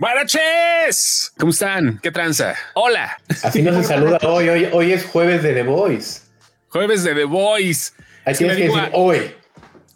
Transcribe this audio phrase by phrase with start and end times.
[0.00, 1.32] Buenas noches.
[1.36, 1.98] ¿Cómo están?
[2.00, 2.54] ¿Qué tranza?
[2.74, 3.20] Hola.
[3.42, 4.48] Así no se saluda hoy.
[4.48, 6.20] Hoy, hoy es jueves de The Voice.
[6.68, 7.94] Jueves de The Voice.
[8.24, 9.34] Así tienes que decir hoy.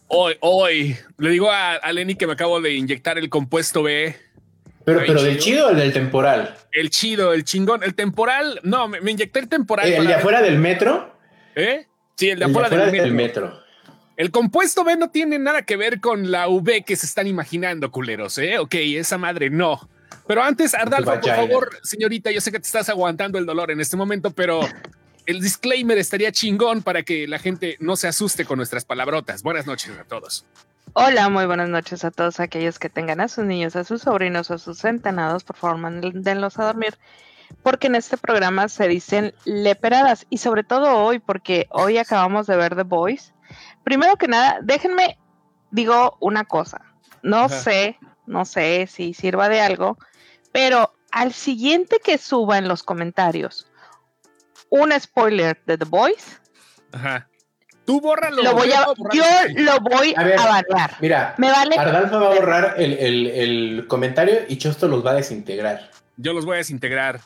[0.08, 0.96] Hoy, hoy.
[1.18, 4.16] Le digo a, Lenny que me acabo de inyectar el compuesto B.
[4.84, 6.56] Pero, pero del chido o del temporal?
[6.72, 7.84] El chido, el chingón.
[7.84, 9.86] El temporal, no, me, inyecté el temporal.
[9.86, 11.14] ¿El, de afuera del metro?
[11.54, 11.86] ¿Eh?
[12.16, 13.56] Sí, el de afuera, del, metro.
[14.16, 17.92] El compuesto B no tiene nada que ver con la V que se están imaginando,
[17.92, 18.58] culeros, ¿eh?
[18.58, 19.91] Ok, esa madre no.
[20.26, 23.80] Pero antes, Ardalfo, por favor, señorita, yo sé que te estás aguantando el dolor en
[23.80, 24.60] este momento, pero
[25.26, 29.42] el disclaimer estaría chingón para que la gente no se asuste con nuestras palabrotas.
[29.42, 30.44] Buenas noches a todos.
[30.94, 34.50] Hola, muy buenas noches a todos aquellos que tengan a sus niños, a sus sobrinos
[34.50, 36.98] o a sus centenados, por favor, mándenlos a dormir,
[37.62, 42.56] porque en este programa se dicen leperadas y sobre todo hoy, porque hoy acabamos de
[42.56, 43.32] ver The Boys.
[43.84, 45.18] Primero que nada, déjenme,
[45.70, 46.82] digo una cosa,
[47.22, 49.96] no sé, no sé si sirva de algo,
[50.52, 53.66] pero al siguiente que suba en los comentarios
[54.70, 56.40] un spoiler de The Boys,
[56.92, 57.28] Ajá.
[57.84, 58.42] Tú bórralo.
[58.42, 59.24] Lo voy a, yo
[59.56, 60.38] lo voy a, ver,
[61.00, 61.76] Mira, me vale.
[61.76, 65.90] Ardalfa va a borrar el, el, el, comentario y Chosto los va a desintegrar.
[66.16, 67.20] Yo los voy a desintegrar.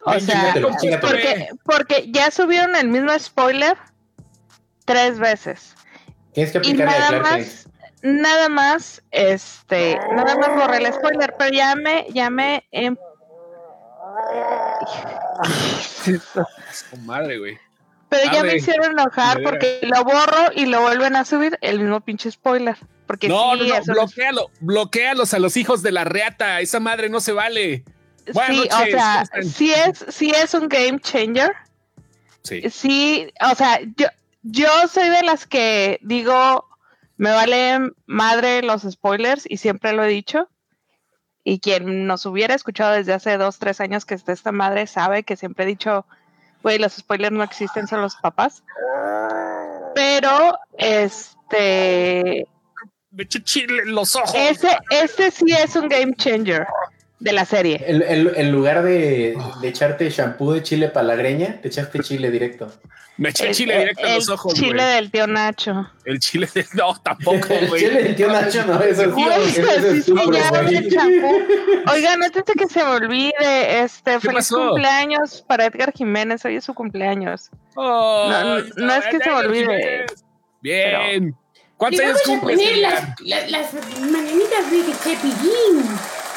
[0.00, 0.54] O sea,
[1.00, 3.76] porque, porque, ya subieron el mismo spoiler
[4.86, 5.74] tres veces.
[6.32, 7.67] Tienes que aplicar y nada más,
[8.02, 12.66] nada más, este, nada más borré el spoiler, pero ya me, ya me.
[12.70, 12.96] Em...
[17.04, 17.58] madre, güey.
[18.08, 22.00] Pero ya me hicieron enojar porque lo borro y lo vuelven a subir el mismo
[22.00, 22.76] pinche spoiler.
[23.06, 26.60] Porque no, no, no, bloquealo, bloquealos a los hijos de la reata.
[26.60, 27.84] Esa madre no se vale.
[28.26, 31.52] sí, o sea, sí es, sí es un game changer.
[32.42, 32.62] Sí.
[32.70, 34.08] Sí, o sea, yo,
[34.42, 36.67] yo soy de las que digo,
[37.18, 40.48] me vale madre los spoilers y siempre lo he dicho.
[41.44, 45.24] Y quien nos hubiera escuchado desde hace dos, tres años que está esta madre sabe
[45.24, 46.06] que siempre he dicho,
[46.62, 48.62] güey, los spoilers no existen, son los papás.
[49.94, 52.46] Pero, este...
[53.10, 54.34] Me eché chile en los ojos.
[54.34, 56.66] Ese, ese sí es un game changer
[57.20, 57.84] de la serie.
[57.86, 62.70] En, lugar de, de, echarte shampoo de chile para la greña, te echaste chile directo.
[63.18, 64.54] Me eché chile directo en los ojos.
[64.54, 65.90] El chile del tío Nacho.
[66.04, 66.64] El chile de.
[66.74, 67.84] No, tampoco, güey.
[67.84, 70.08] el chile del tío Nacho no, eso es.
[71.92, 76.44] Oigan, antes de que se me olvide, este, feliz cumpleaños para Edgar Jiménez.
[76.44, 77.50] Hoy es su cumpleaños.
[77.74, 78.30] Oh,
[78.76, 80.06] no, es que se me olvide.
[80.60, 81.34] Bien.
[81.76, 82.60] ¿Cuántos años cumples?
[82.78, 85.84] Las, las, las mañanitas de Chepillín.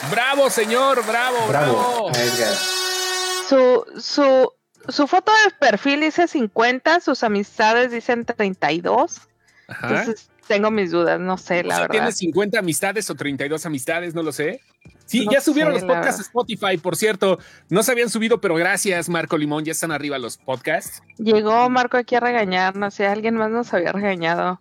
[0.09, 2.09] Bravo, señor, bravo, bravo.
[2.09, 2.12] bravo.
[3.47, 4.51] Su, su,
[4.89, 9.22] su foto de perfil dice 50, sus amistades dicen 32.
[9.67, 9.90] Ajá.
[9.90, 11.91] Entonces tengo mis dudas, no sé, la verdad.
[11.91, 14.13] ¿Tienes 50 amistades o 32 amistades?
[14.13, 14.61] No lo sé.
[15.06, 17.38] Sí, ya subieron los podcasts a Spotify, por cierto.
[17.69, 19.66] No se habían subido, pero gracias, Marco Limón.
[19.66, 21.03] Ya están arriba los podcasts.
[21.17, 24.59] Llegó Marco aquí a regañar, no sé, alguien más nos había regañado.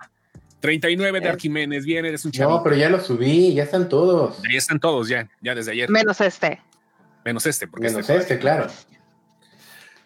[0.60, 1.28] 39 de.
[1.28, 2.56] Arquimenes, bien, eres un chavo.
[2.56, 4.40] No, pero ya los subí, ya están todos.
[4.42, 5.90] Ya están todos, ya, ya desde ayer.
[5.90, 6.60] Menos este.
[7.24, 8.68] Menos este, porque Menos este, este claro.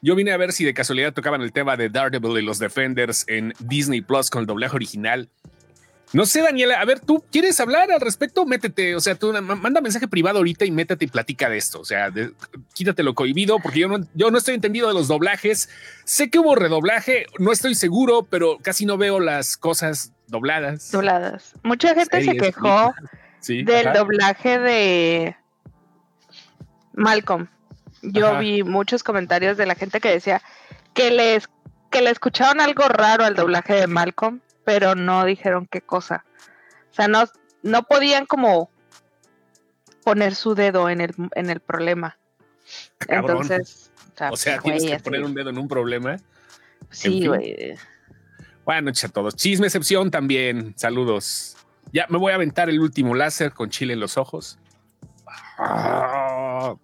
[0.03, 3.25] Yo vine a ver si de casualidad tocaban el tema de Daredevil y los Defenders
[3.27, 5.31] en Disney Plus con el doblaje original.
[6.15, 9.81] No sé, Daniela, a ver, tú quieres hablar al respecto, métete, o sea, tú manda
[9.81, 12.13] mensaje privado ahorita y métete y platica de esto, o sea,
[12.73, 15.69] quítate lo cohibido, porque yo no, yo no estoy entendido de los doblajes.
[16.05, 20.91] Sé que hubo redoblaje, no estoy seguro, pero casi no veo las cosas dobladas.
[20.91, 21.55] Dobladas.
[21.63, 22.95] Mucha gente se quejó
[23.49, 25.37] del doblaje de
[26.93, 27.49] Malcolm.
[28.03, 30.43] Yo vi muchos comentarios de la gente que decía
[30.93, 31.49] que les
[31.91, 36.25] que le escucharon algo raro al doblaje de Malcolm, pero no dijeron qué cosa.
[36.91, 37.25] O sea, no,
[37.63, 38.69] no podían como
[40.03, 42.19] poner su dedo en el, en el problema.
[43.07, 43.93] Entonces,
[44.31, 46.17] o sea, tienes que poner un dedo en un problema.
[46.91, 47.77] Sí, güey.
[48.65, 49.37] Buenas noches a todos.
[49.37, 50.75] Chisme excepción también.
[50.77, 51.57] Saludos.
[51.93, 54.59] Ya me voy a aventar el último láser con chile en los ojos.
[55.59, 56.75] Ah,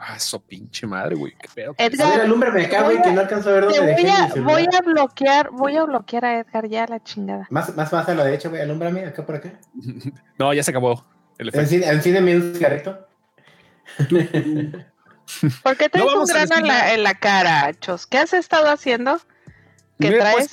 [0.00, 1.32] Ah, eso pinche madre, güey.
[1.32, 1.74] Qué pedo.
[1.76, 5.50] Edgar, alúmbrame acá, güey, que no alcanzo a ver dónde voy a, voy a bloquear,
[5.50, 7.48] voy a bloquear a Edgar ya la chingada.
[7.50, 9.58] Más, más, más a la derecha, güey, alúmbrame acá por acá.
[10.38, 11.04] no, ya se acabó.
[11.38, 13.08] Encídeme un cigarrito.
[15.62, 18.06] ¿Por qué traes un grano en la, en la, cara, Chos?
[18.06, 19.20] ¿Qué has estado haciendo?
[19.98, 20.48] Que traes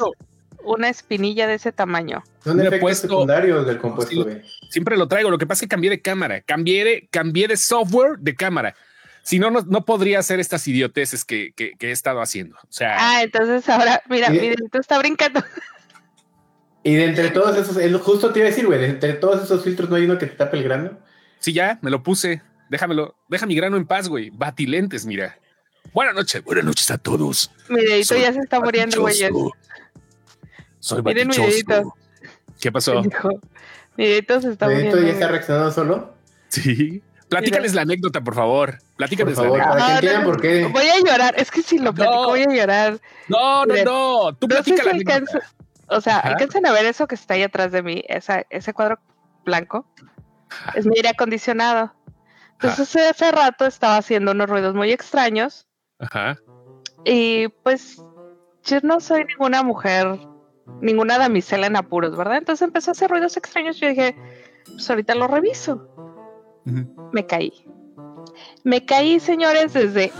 [0.65, 2.23] una espinilla de ese tamaño.
[2.43, 4.27] Son efectos secundarios del compuesto
[4.69, 5.29] Siempre lo traigo.
[5.29, 6.41] Lo que pasa es que cambié de cámara.
[6.41, 8.75] Cambié de, cambié de software de cámara.
[9.23, 12.57] Si no, no, podría hacer estas idioteces que, he estado haciendo.
[12.57, 12.95] O sea.
[12.99, 15.43] Ah, entonces ahora, mira, mira, tú está brincando.
[16.83, 19.63] Y de entre todos esos, justo te iba a decir, güey, de entre todos esos
[19.63, 20.99] filtros no hay uno que te tape el grano.
[21.39, 22.43] Sí, ya, me lo puse.
[22.69, 24.29] Déjamelo, deja mi grano en paz, güey.
[24.29, 25.35] Batilentes, mira.
[25.93, 27.51] Buenas noches, buenas noches a todos.
[27.69, 29.15] Mi dedito ya se está muriendo, güey.
[30.85, 31.31] Soy Miren.
[32.61, 33.01] ¿Qué pasó?
[33.97, 35.01] Mi dedito se está muriendo.
[35.01, 36.13] ya está reaccionando solo?
[36.49, 37.01] Sí.
[37.27, 38.77] Platícales la anécdota, por favor.
[38.95, 40.65] Platícales por favor, la Para que entiendan por qué.
[40.67, 41.33] Voy a llorar.
[41.39, 42.99] Es que si lo platico, voy a llorar.
[43.27, 44.35] No, no, no.
[44.35, 45.39] Tú no platica la anécdota.
[45.87, 48.99] O sea, alcancen a ver eso que está ahí atrás de mí, esa, ese cuadro
[49.43, 49.87] blanco.
[50.75, 51.95] Es mi aire acondicionado.
[52.61, 55.65] Entonces hace rato estaba haciendo unos ruidos muy extraños.
[55.97, 56.37] Ajá.
[57.05, 57.97] Y pues
[58.63, 60.19] yo no soy ninguna mujer,
[60.81, 62.37] ninguna damisela en apuros, ¿verdad?
[62.37, 63.79] Entonces empezó a hacer ruidos extraños.
[63.79, 64.15] Yo dije,
[64.65, 65.87] pues ahorita lo reviso.
[67.11, 67.53] Me caí.
[68.63, 70.11] Me caí, señores, desde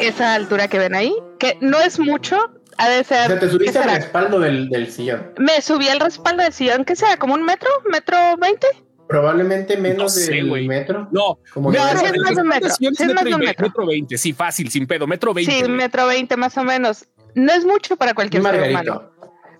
[0.00, 2.38] esa altura que ven ahí, que no es mucho,
[2.78, 3.26] ha de ser.
[3.26, 5.32] O sea, te subiste al respaldo del, del, sillón.
[5.38, 7.16] Me subí al respaldo del sillón, ¿qué sea?
[7.16, 7.68] ¿Como un metro?
[7.90, 8.66] ¿Metro veinte?
[9.08, 11.08] Probablemente menos de un metro.
[11.12, 12.02] No, como no, es más
[12.34, 12.68] de un metro.
[12.68, 13.66] es más de un metro.
[13.66, 15.06] Metro veinte, sí, fácil, sin pedo.
[15.06, 15.52] Metro veinte.
[15.52, 17.06] Sí, metro veinte más o menos.
[17.34, 19.10] No es mucho para cualquier ser humano.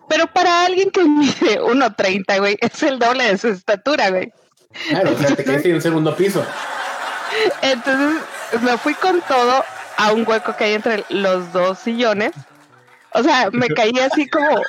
[0.09, 4.33] Pero para alguien que mide 1.30, güey, es el doble de su estatura, güey.
[4.89, 6.45] Claro, o sea, te quedaste en un segundo piso.
[7.63, 8.23] Entonces
[8.63, 9.65] me fui con todo
[9.97, 12.33] a un hueco que hay entre los dos sillones.
[13.13, 14.61] O sea, me caí así como.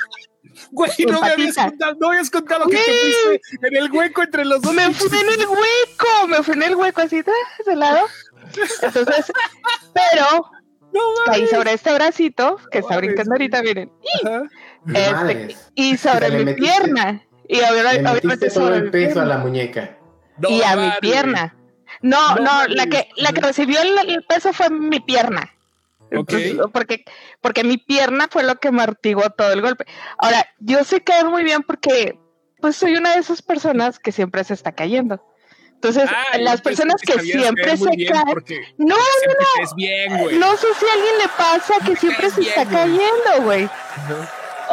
[0.72, 4.44] Güey, no me habías contado, no habías contado que te fuiste en el hueco entre
[4.44, 4.74] los dos.
[4.74, 7.22] Me fui en el hueco, me fui en el hueco así,
[7.66, 8.08] de lado.
[8.82, 9.32] Entonces,
[9.94, 10.50] pero
[11.26, 13.92] caí sobre este bracito que está brincando ahorita, miren.
[14.94, 17.24] Este, y sobre mi pierna.
[17.48, 19.98] Y obviamente sobre el peso a la muñeca.
[20.48, 21.56] y a mi pierna.
[22.02, 25.54] No, no, la que la que recibió el, peso fue mi pierna.
[26.72, 27.04] porque,
[27.42, 29.86] porque mi pierna fue lo que martigó todo el golpe.
[30.18, 32.20] Ahora, yo sé caer muy bien porque
[32.60, 35.24] pues soy una de esas personas que siempre se está cayendo.
[35.78, 38.26] Entonces, ah, las personas que, siempre se caen.
[38.78, 40.32] No, no, no.
[40.32, 43.70] no sé si a alguien le pasa que siempre se está cayendo, güey.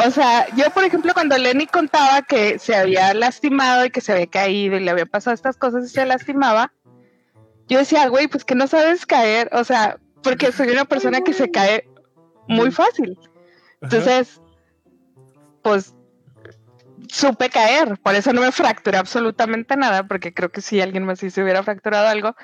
[0.06, 4.12] O sea, yo por ejemplo cuando Lenny contaba que se había lastimado y que se
[4.12, 6.72] había caído y le había pasado estas cosas y se lastimaba,
[7.68, 11.32] yo decía, güey, pues que no sabes caer, o sea, porque soy una persona que
[11.32, 11.88] se cae
[12.48, 13.18] muy fácil.
[13.80, 14.40] Entonces,
[15.62, 15.94] pues
[17.08, 21.20] supe caer, por eso no me fracturé absolutamente nada, porque creo que si alguien más
[21.20, 22.34] sí se hubiera fracturado algo.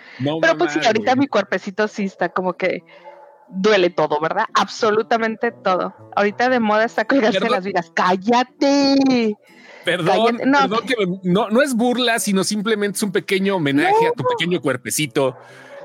[0.41, 2.83] pero pues sí, ahorita mi cuerpecito sí está como que
[3.53, 4.45] duele todo, ¿verdad?
[4.55, 5.95] Absolutamente todo.
[6.17, 7.91] Ahorita de moda está colgarse las vidas.
[7.95, 9.37] ¡Cállate!
[9.85, 10.59] Perdón, No.
[10.61, 10.95] perdón que
[11.25, 15.37] no, es burla, sino simplemente es un pequeño homenaje a tu pequeño cuerpecito.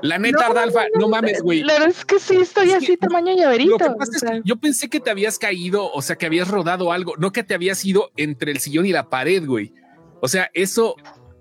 [0.02, 1.62] La neta, Ardalfa, no, mames, güey.
[1.62, 3.96] Claro, es que sí, estoy así, tamaño llaverito.
[4.44, 7.54] yo pensé que te habías caído, o sea, que habías rodado algo, no que te
[7.54, 9.72] habías ido entre el sillón y la pared, güey.
[10.20, 10.96] O sea, eso,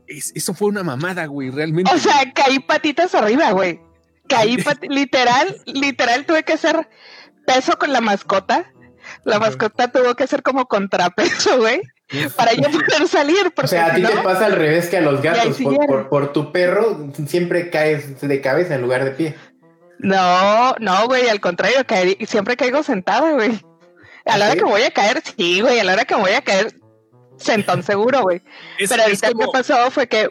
[0.07, 1.91] eso fue una mamada, güey, realmente.
[1.93, 3.84] O sea, caí patitas arriba, güey
[4.27, 4.57] caí,
[4.89, 6.87] literal, literal tuve que hacer
[7.45, 8.71] peso con la mascota.
[9.23, 11.81] La mascota tuvo que hacer como contrapeso, güey,
[12.35, 13.53] para yo poder salir.
[13.55, 15.57] O sea, a ti te pasa al revés que a los gatos.
[16.09, 19.35] Por, tu perro siempre caes de cabeza en lugar de pie.
[19.99, 21.77] No, no, güey, al contrario,
[22.27, 23.61] siempre caigo sentada, güey.
[24.25, 26.41] A la hora que voy a caer, sí, güey, a la hora que voy a
[26.41, 26.73] caer,
[27.37, 28.41] sentón seguro, güey.
[28.77, 30.27] Pero ahorita lo que pasó fue que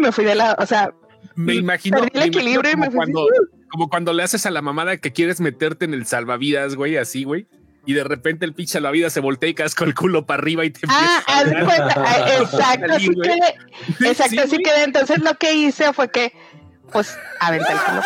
[0.00, 0.92] me fui de lado, o sea,
[1.36, 3.26] me imagino, como, cuando,
[3.70, 7.24] como cuando le haces a la mamada que quieres meterte en el salvavidas, güey, así,
[7.24, 7.46] güey.
[7.84, 10.70] Y de repente el pinche salvavidas se voltea y casco el culo para arriba y
[10.70, 11.94] te Ah, haz cuenta.
[11.96, 14.10] Ah, exacto, así quedé.
[14.10, 14.82] Exacto, así quedé.
[14.84, 16.32] Entonces lo que hice fue que,
[16.90, 18.02] pues, aventé el culo.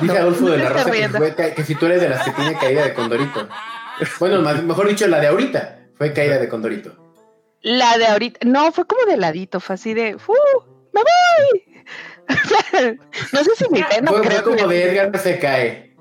[0.00, 0.90] Dice Adolfo de la Rosa
[1.36, 3.48] que, que, si tú eres de las que tiene caída de condorito.
[4.18, 6.96] Bueno, mejor dicho, la de ahorita fue caída de condorito.
[7.62, 10.69] La de ahorita, no, fue como de ladito, fue así de, ¡uh!
[10.92, 11.70] ¡Me voy!
[13.32, 14.10] no sé si mi pena.
[14.10, 15.96] Fue, creo como de Edgar se cae.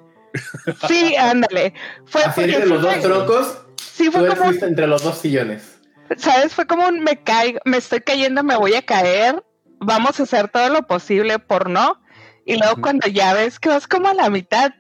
[0.88, 1.74] Sí, ándale.
[2.06, 3.58] Fue Así entre los dos troncos.
[3.78, 4.52] Sí, fue como.
[4.52, 5.80] entre los dos sillones.
[6.18, 6.54] ¿Sabes?
[6.54, 9.44] Fue como un me caigo, me estoy cayendo, me voy a caer.
[9.80, 12.02] Vamos a hacer todo lo posible por no.
[12.46, 14.72] Y luego cuando ya ves que vas como a la mitad,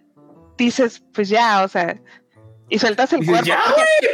[0.57, 1.99] dices, pues ya, o sea,
[2.69, 3.45] y sueltas el cuerpo.
[3.45, 3.61] Ya,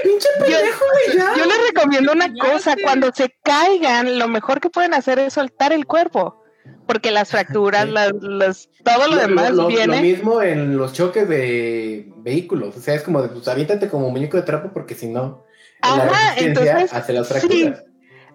[0.03, 1.33] pinche pendejo, yo, ya.
[1.37, 5.73] yo les recomiendo una cosa, cuando se caigan, lo mejor que pueden hacer es soltar
[5.73, 6.41] el cuerpo,
[6.87, 9.97] porque las fracturas, las, todo lo, demás viene.
[9.97, 14.09] Lo mismo en los choques de vehículos, o sea, es como de, pues aviéntate como
[14.09, 15.45] muñeco de trapo, porque si no,
[15.81, 17.83] Ajá, entonces, hace las fracturas.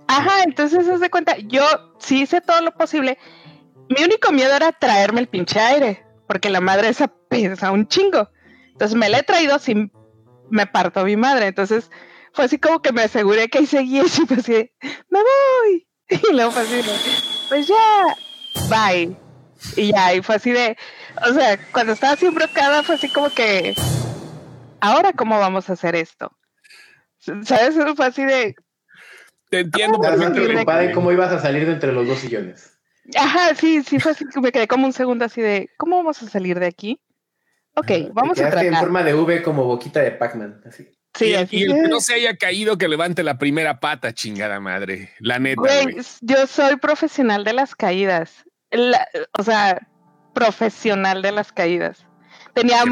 [0.06, 1.62] Ajá, entonces haz de cuenta, yo
[1.98, 3.16] sí hice todo lo posible.
[3.88, 8.28] Mi único miedo era traerme el pinche aire, porque la madre esa pesa un chingo.
[8.72, 9.92] Entonces me la he traído sin
[10.50, 11.47] me parto mi madre.
[11.47, 11.90] Entonces
[12.33, 14.73] fue así como que me aseguré que ahí seguía y pues así,
[15.09, 15.87] me voy.
[16.30, 16.83] Y luego fue así,
[17.49, 18.16] pues ya.
[18.69, 19.16] bye.
[19.76, 20.76] Y ya, y fue así de,
[21.28, 23.75] o sea, cuando estaba así bloqueada fue así como que,
[24.80, 26.33] ahora cómo vamos a hacer esto.
[27.19, 27.76] ¿Sabes?
[27.95, 28.57] Fue así de...
[29.50, 30.00] Te entiendo.
[30.00, 32.78] preocupada de cómo ibas a salir de entre los dos sillones.
[33.16, 36.23] Ajá, sí, sí, fue así que me quedé como un segundo así de, ¿cómo vamos
[36.23, 37.00] a salir de aquí?
[37.74, 38.64] Ok, vamos a tratar.
[38.66, 40.90] en forma de V como boquita de Pac-Man, así.
[41.14, 45.10] Sí, y, el que no se haya caído que levante la primera pata, chingada madre.
[45.18, 45.60] La neta.
[45.60, 48.44] Güey, yo soy profesional de las caídas.
[49.38, 49.86] o sea,
[50.34, 52.06] profesional de las caídas.
[52.54, 52.84] Tenía.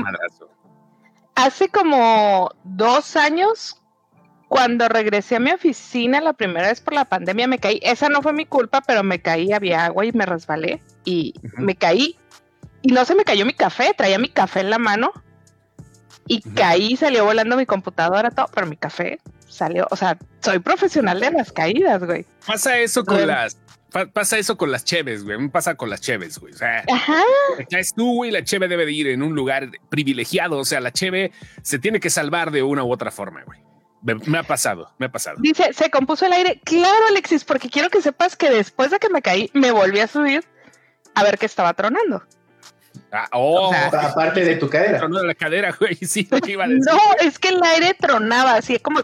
[1.37, 3.81] Hace como dos años,
[4.49, 7.79] cuando regresé a mi oficina la primera vez por la pandemia, me caí.
[7.83, 10.83] Esa no fue mi culpa, pero me caí, había agua y me resbalé.
[11.05, 12.17] Y me caí.
[12.83, 15.13] Y no se me cayó mi café, traía mi café en la mano
[16.27, 19.19] y caí, salió volando mi computadora, todo, pero mi café
[19.49, 22.27] salió, o sea, soy profesional de las caídas, güey.
[22.47, 23.57] Pasa eso con las,
[24.13, 25.39] pasa eso con las cheves, güey.
[25.39, 26.53] Me pasa con las cheves, güey.
[26.53, 27.23] O sea, Ajá.
[27.71, 28.31] es tú, güey.
[28.31, 30.59] La cheve debe de ir en un lugar privilegiado.
[30.59, 31.33] O sea, la cheve
[31.63, 33.61] se tiene que salvar de una u otra forma, güey.
[34.03, 35.39] Me, ha pasado, me ha pasado.
[35.41, 36.61] Dice, se compuso el aire.
[36.65, 40.07] Claro, Alexis, porque quiero que sepas que después de que me caí, me volví a
[40.07, 40.45] subir
[41.15, 42.23] a ver qué estaba tronando.
[43.11, 44.99] Ah, oh, aparte de tu cadera.
[44.99, 45.95] Tronó la cadera, güey.
[46.03, 49.01] Sí, No, es que el aire tronaba así como.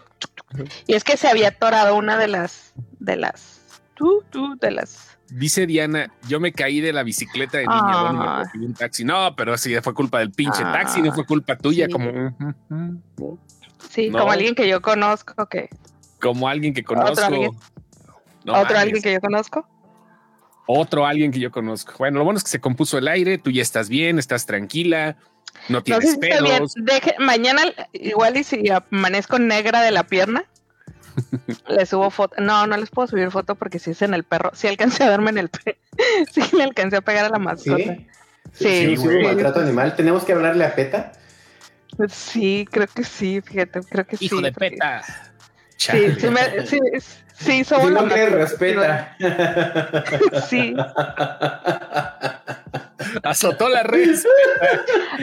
[0.87, 2.73] Y es que se había atorado una de las.
[2.99, 3.61] De las.
[3.95, 5.17] Tú, tú, de las.
[5.29, 9.03] Dice Diana, yo me caí de la bicicleta de niña y un taxi.
[9.03, 12.35] No, pero sí, fue culpa del pinche ah, taxi, no fue culpa tuya, como.
[13.89, 15.69] Sí, como alguien que yo conozco que.
[16.21, 17.11] Como alguien que conozco.
[17.11, 17.51] Otro alguien,
[18.47, 19.67] ¿Otro alguien que yo conozco.
[20.67, 21.93] Otro alguien que yo conozco.
[21.97, 25.15] Bueno, lo bueno es que se compuso el aire, tú ya estás bien, estás tranquila,
[25.69, 26.73] no tienes pelos.
[27.19, 30.45] mañana igual y si amanezco negra de la pierna,
[31.67, 32.35] le subo foto.
[32.41, 35.09] No, no les puedo subir foto porque si es en el perro, si alcancé a
[35.09, 35.77] verme en el perro,
[36.31, 37.95] si le alcancé a pegar a la mascota.
[38.53, 39.95] Sí, sí, sí, maltrato animal.
[39.95, 41.11] ¿Tenemos que hablarle a PETA?
[42.09, 44.25] Sí, creo que sí, fíjate, creo que sí.
[44.25, 45.01] Hijo de PETA.
[45.77, 46.79] Sí, sí, me, sí,
[47.37, 49.15] Sí, somos no le respeta.
[50.49, 50.75] Sí.
[53.23, 54.15] Azotó la red.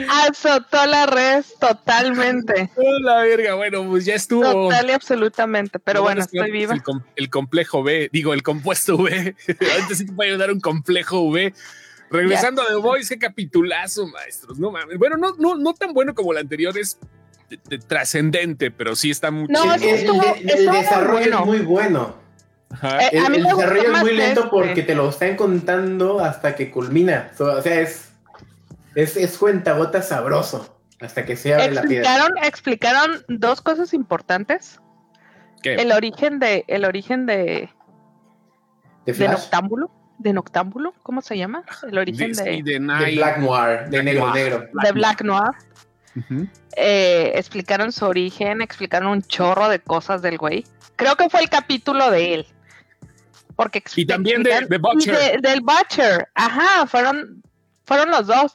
[0.09, 2.69] Azotó la red totalmente.
[3.01, 4.43] La verga, bueno, pues ya estuvo.
[4.43, 6.75] Total y absolutamente, pero bueno, estoy viva.
[7.15, 9.35] El, complejo V, digo, el compuesto V.
[9.81, 11.53] Antes sí te puede ayudar un complejo V.
[12.09, 14.59] Regresando a The Voice, qué capitulazo, maestros.
[14.59, 14.97] No mames.
[14.97, 16.99] Bueno, no, no, no tan bueno como el anterior, es
[17.87, 19.51] trascendente, pero sí está mucho.
[19.51, 22.15] No, el, desarrollo es muy bueno.
[22.81, 27.31] Eh, el, desarrollo es muy lento porque te lo están contando hasta que culmina.
[27.39, 28.09] O sea, es,
[28.95, 32.27] es, es gota sabroso hasta que se abre la piedra.
[32.43, 34.79] Explicaron dos cosas importantes.
[35.63, 37.69] El origen de, el origen de,
[39.05, 39.91] de, Noctámbulo.
[40.17, 41.63] De Noctámbulo, ¿cómo se llama?
[41.89, 44.67] El origen de, de, Black Noir, de negro, negro.
[44.83, 45.51] de Black Noir.
[46.75, 50.65] Eh, explicaron su origen, explicaron un chorro de cosas del güey.
[50.95, 52.47] Creo que fue el capítulo de él.
[53.55, 55.41] Porque y también de, Butcher.
[55.41, 56.27] del Butcher.
[56.33, 57.43] Ajá, fueron,
[57.85, 58.53] fueron los dos.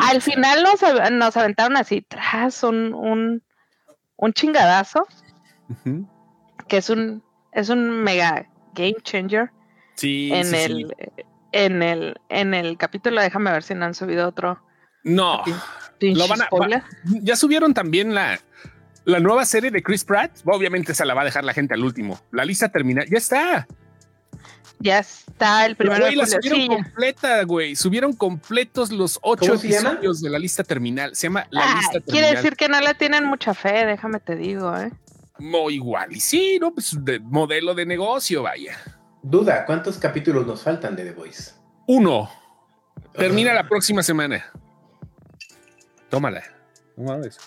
[0.00, 3.42] Al final nos, nos aventaron así, tras un, un,
[4.16, 5.06] un chingadazo.
[6.68, 9.50] Que es un, es un mega game changer.
[9.94, 10.94] Sí, en el,
[11.52, 14.60] En el, en el capítulo, déjame ver si no han subido otro.
[15.04, 15.42] No.
[16.14, 16.48] Lo van a,
[17.04, 18.40] ya subieron también la,
[19.04, 20.32] la nueva serie de Chris Pratt.
[20.44, 22.20] Obviamente se la va a dejar la gente al último.
[22.32, 23.04] La lista termina.
[23.04, 23.66] Ya está.
[24.80, 26.10] Ya está el primero.
[26.10, 27.76] la subieron completa, güey.
[27.76, 31.14] Subieron completos los ocho episodios de la lista terminal.
[31.14, 32.12] Se llama La ah, Lista Terminal.
[32.12, 34.92] Quiere decir que no le tienen mucha fe, déjame te digo, ¿eh?
[35.38, 36.14] No, igual.
[36.14, 36.72] Y sí, ¿no?
[36.74, 38.76] Pues de modelo de negocio, vaya.
[39.22, 41.52] Duda, ¿cuántos capítulos nos faltan de The Voice?
[41.86, 42.30] Uno.
[43.14, 44.44] Termina la próxima semana.
[46.14, 46.44] Tómala.
[46.94, 47.40] ¿Cómo ves?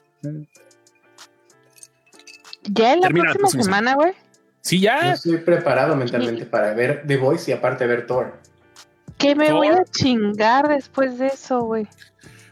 [2.64, 4.12] Ya en la próxima, semana, güey.
[4.60, 5.14] Sí, ya.
[5.14, 8.34] estoy preparado mentalmente para ver The Voice y aparte ver Thor.
[9.18, 11.88] ¿Qué me voy a chingar después de eso, güey?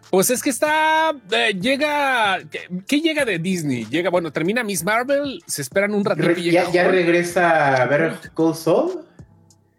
[0.10, 2.40] Pues es que está, eh, llega,
[2.88, 3.86] ¿qué, llega de Disney?
[3.86, 6.32] Llega, bueno, termina Miss Marvel, se esperan un ratito.
[6.40, 9.06] y ya, ya regresa Better Call Saul.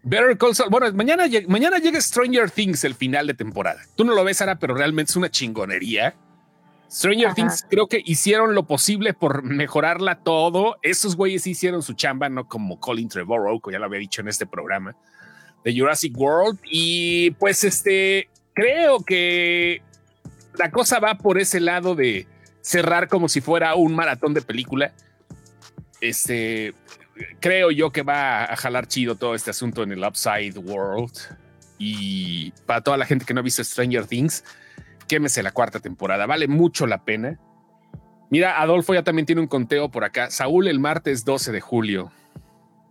[0.03, 0.69] Better Call Saul.
[0.69, 3.81] Bueno, mañana, mañana llega Stranger Things, el final de temporada.
[3.95, 6.13] Tú no lo ves, Ana, pero realmente es una chingonería.
[6.89, 10.77] Stranger Things creo que hicieron lo posible por mejorarla todo.
[10.81, 14.29] Esos güeyes hicieron su chamba, no como Colin Trevorrow, que ya lo había dicho en
[14.29, 14.95] este programa
[15.63, 16.59] de Jurassic World.
[16.63, 19.81] Y pues este, creo que
[20.57, 22.25] la cosa va por ese lado de
[22.61, 24.93] cerrar como si fuera un maratón de película.
[25.99, 26.73] Este,
[27.39, 31.11] creo yo que va a jalar chido todo este asunto en el Upside World.
[31.79, 34.43] y para toda la gente que no ha visto Stranger Things,
[35.07, 36.25] quémese la cuarta temporada.
[36.25, 37.39] Vale mucho la pena.
[38.29, 40.29] Mira, Adolfo ya también tiene un conteo por acá.
[40.29, 42.11] Saúl el martes 12 de julio.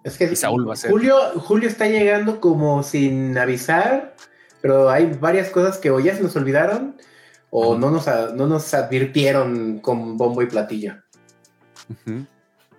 [0.03, 0.91] Es que Saúl va a ser.
[0.91, 4.15] Julio, Julio está llegando como sin avisar,
[4.63, 6.97] pero hay varias cosas que o ya se nos olvidaron
[7.51, 10.95] o no, nos, no nos advirtieron con bombo y platillo.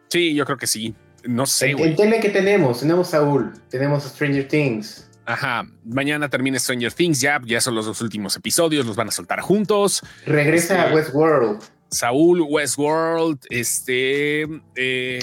[0.07, 0.95] Sí, yo creo que sí.
[1.25, 1.71] No sé.
[1.71, 5.06] En, tele que tenemos, tenemos Saúl, tenemos Stranger Things.
[5.27, 9.11] Ajá, mañana termina Stranger Things, ya, ya son los dos últimos episodios, los van a
[9.11, 10.01] soltar juntos.
[10.25, 11.63] Regresa a este, Westworld.
[11.91, 14.43] Saúl, Westworld, este...
[14.75, 15.19] Eh,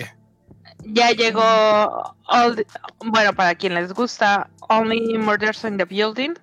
[0.84, 2.14] ya llegó,
[3.06, 6.34] bueno, para quien les gusta, Only Murders in the Building.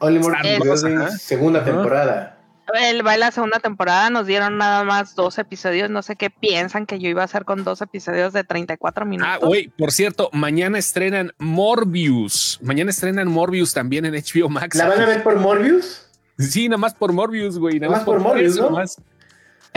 [0.00, 2.35] Only Murders in the Building, segunda temporada
[2.74, 6.30] el va en la segunda temporada, nos dieron nada más dos episodios, no sé qué
[6.30, 9.32] piensan que yo iba a hacer con dos episodios de 34 ah, minutos.
[9.32, 14.76] Ah, güey, por cierto, mañana estrenan Morbius, mañana estrenan Morbius también en HBO Max.
[14.76, 16.06] ¿La van a ver por Morbius?
[16.38, 18.70] Sí, nada más por Morbius, güey, nada más por, Morbius, ¿no?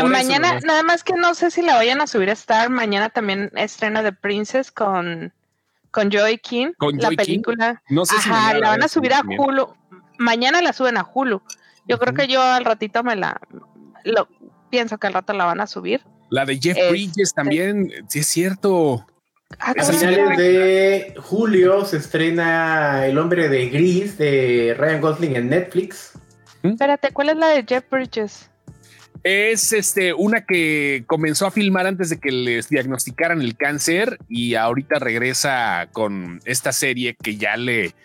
[0.08, 3.51] mañana, nada más que no sé si la vayan a subir a Star, mañana también
[3.55, 5.34] estrena The Princess con,
[5.91, 7.81] con Joey King, la película.
[7.89, 9.74] No sé Ajá, la van a subir a Hulu.
[10.17, 11.41] Mañana la suben a Hulu.
[11.89, 13.41] Yo creo que yo al ratito me la
[14.05, 14.27] lo
[14.69, 16.01] pienso que al rato la van a subir.
[16.29, 19.05] La de Jeff este, Bridges también, sí es cierto.
[19.58, 25.50] Ah, a finales de julio se estrena El hombre de gris de Ryan Gosling en
[25.50, 26.12] Netflix.
[26.62, 26.69] ¿Mm?
[26.69, 28.51] Espérate, ¿cuál es la de Jeff Bridges?
[29.24, 34.53] Es este una que comenzó a filmar antes de que les diagnosticaran el cáncer y
[34.53, 37.96] ahorita regresa con esta serie que ya le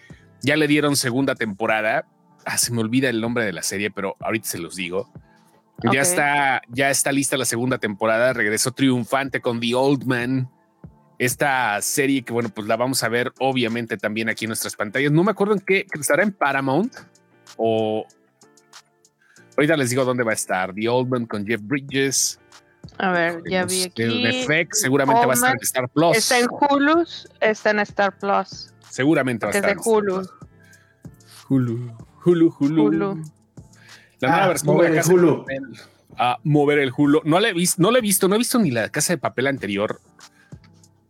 [0.43, 2.07] ya le dieron segunda temporada
[2.47, 5.11] ah, se me olvida el nombre de la serie, pero ahorita se los digo.
[5.93, 8.33] Ya está, ya está lista la segunda temporada.
[8.33, 10.49] Regresó triunfante con The Old Man.
[11.19, 15.13] Esta serie que, bueno, pues la vamos a ver obviamente también aquí en nuestras pantallas.
[15.13, 16.95] No me acuerdo en qué, estará en Paramount
[17.57, 18.07] o
[19.57, 20.75] ahorita les digo dónde va a estar.
[20.75, 22.41] The Old Man con Jeff Bridges.
[22.99, 24.03] A ver, ya vi aquí.
[24.03, 26.17] El seguramente va a estar en Star Plus.
[26.17, 27.05] Está en Hulu,
[27.41, 28.73] está en Star Plus.
[28.91, 29.71] Seguramente va a estar.
[29.71, 30.29] Es de Hulu.
[31.49, 31.97] Hulu.
[32.25, 32.91] Hulu, Hulu.
[34.21, 35.45] La nueva ah, versión de casa Hulu.
[36.17, 37.23] a mover el Hulu.
[37.25, 39.19] No le he visto, no le he visto, no he visto ni la casa de
[39.19, 40.01] papel anterior.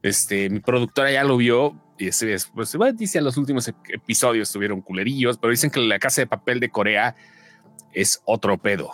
[0.02, 5.38] Este, mi productora ya lo vio y ese, pues, dice los últimos episodios tuvieron culerillos,
[5.38, 7.14] pero dicen que la casa de papel de Corea
[7.92, 8.90] es otro pedo.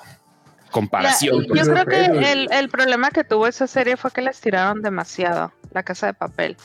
[0.71, 1.47] Comparación.
[1.53, 5.53] yo creo que el, el, problema que tuvo esa serie fue que la estiraron demasiado,
[5.73, 6.57] la casa de papel.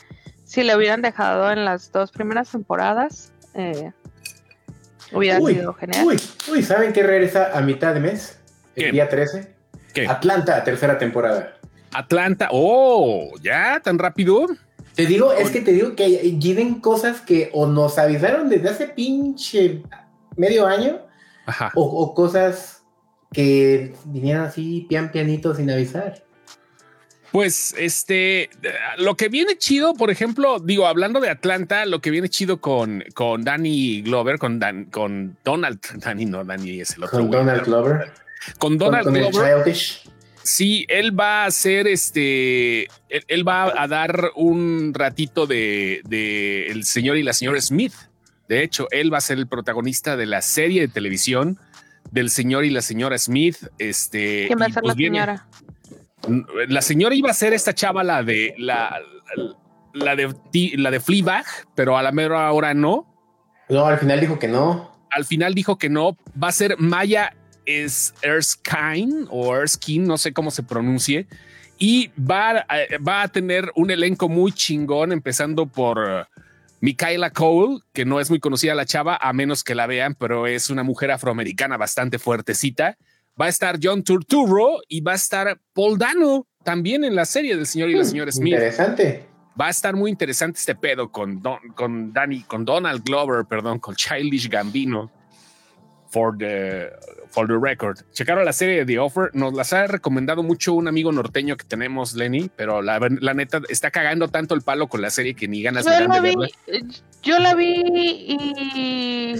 [0.44, 3.90] Si le hubieran dejado en las dos primeras temporadas, eh,
[5.12, 6.06] Hubiera uy, sido genial.
[6.06, 8.38] Uy, uy, ¿saben qué regresa a mitad de mes?
[8.74, 9.54] El día 13.
[9.94, 10.06] ¿Qué?
[10.06, 11.56] Atlanta, tercera temporada.
[11.92, 14.46] Atlanta, oh, ya, tan rápido.
[14.94, 18.88] Te digo, es que te digo que lleven cosas que o nos avisaron desde hace
[18.88, 19.82] pinche
[20.36, 21.00] medio año,
[21.46, 21.70] Ajá.
[21.74, 22.82] O, cosas
[23.32, 26.24] que vinieron así pian pianito sin avisar.
[27.36, 28.48] Pues este,
[28.96, 33.04] lo que viene chido, por ejemplo, digo, hablando de Atlanta, lo que viene chido con,
[33.12, 37.18] con Danny Glover, con, Dan, con Donald, Danny, no, Danny es el otro.
[37.18, 38.10] Con Donald Glover.
[38.56, 39.76] Con Donald Glover.
[40.44, 46.84] Sí, él va a hacer este, él, va a dar un ratito de, de, el
[46.84, 47.92] señor y la señora Smith.
[48.48, 51.58] De hecho, él va a ser el protagonista de la serie de televisión
[52.10, 53.58] del señor y la señora Smith.
[53.78, 55.46] Este, ¿Quién va a ser pues la señora?
[56.68, 59.00] La señora iba a ser esta chava, la de la,
[59.92, 60.34] la de
[60.76, 63.06] la de Fleabag, pero a la mera hora no.
[63.68, 64.92] No, al final dijo que no.
[65.10, 66.16] Al final dijo que no.
[66.40, 67.34] Va a ser Maya
[67.64, 71.26] es Erskine o Erskine, no sé cómo se pronuncie.
[71.78, 76.24] Y va, eh, va a tener un elenco muy chingón, empezando por uh,
[76.80, 80.46] Michaela Cole, que no es muy conocida la chava, a menos que la vean, pero
[80.46, 82.96] es una mujer afroamericana bastante fuertecita
[83.40, 87.56] va a estar John Turturro y va a estar Paul Dano también en la serie
[87.56, 88.54] del señor y la hmm, señora Smith.
[88.54, 89.26] Interesante.
[89.58, 91.42] Va a estar muy interesante este pedo con,
[91.74, 95.10] con Danny, con Donald Glover, perdón, con Childish Gambino.
[96.08, 96.88] For the,
[97.30, 97.98] for the record.
[98.12, 99.30] Checaron la serie de The Offer.
[99.34, 103.00] Nos las ha recomendado mucho un amigo norteño que tenemos, Lenny, pero la,
[103.34, 106.48] neta está cagando tanto el palo con la serie que ni ganas de verla.
[107.22, 109.34] Yo la vi y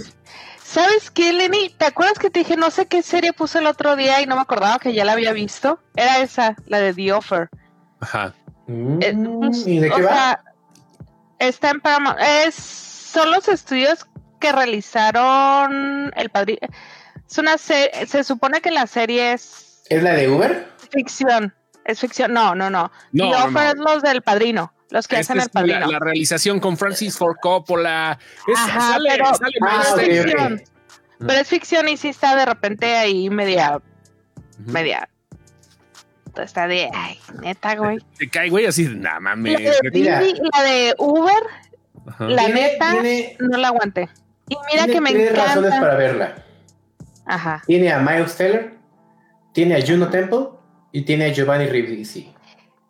[0.67, 1.69] ¿Sabes qué, Lenny?
[1.69, 4.35] ¿Te acuerdas que te dije no sé qué serie puse el otro día y no
[4.35, 5.79] me acordaba que ya la había visto?
[5.95, 7.47] Era esa, la de The Offer.
[8.01, 8.33] Ajá.
[8.67, 10.43] Eh, pues, ¿Y de qué va?
[11.39, 12.19] está en Paramount.
[12.19, 14.05] Es, son los estudios
[14.41, 16.67] que realizaron El Padrino.
[17.25, 19.83] Es una serie, se supone que la serie es...
[19.87, 20.67] ¿Es la de Uber?
[20.91, 21.55] Ficción.
[21.85, 22.33] Es ficción.
[22.33, 22.91] No, no, no.
[23.13, 24.73] The Offer es los del Padrino.
[24.89, 25.87] Los que hacen el padrino.
[25.87, 28.17] La, realización con Francis Ford Coppola.
[28.47, 30.61] Es, sale, pero, es ficción.
[31.19, 33.81] Pero es ficción y sí está de repente ahí media.
[34.65, 35.09] Media.
[36.35, 36.89] Está de.
[36.93, 37.97] Ay, neta, güey.
[38.17, 38.87] Te cae, güey, así.
[38.87, 39.59] Nada mames.
[39.61, 41.43] La de, la de Uber,
[42.19, 42.93] la neta,
[43.39, 44.09] no la aguanté.
[44.47, 45.45] Y mira que me encanta.
[45.45, 46.45] razones para verla.
[47.25, 47.61] Ajá.
[47.65, 48.75] Tiene a Miles Teller,
[49.53, 50.47] tiene a Juno Temple
[50.91, 52.33] y tiene a Giovanni Ribisi.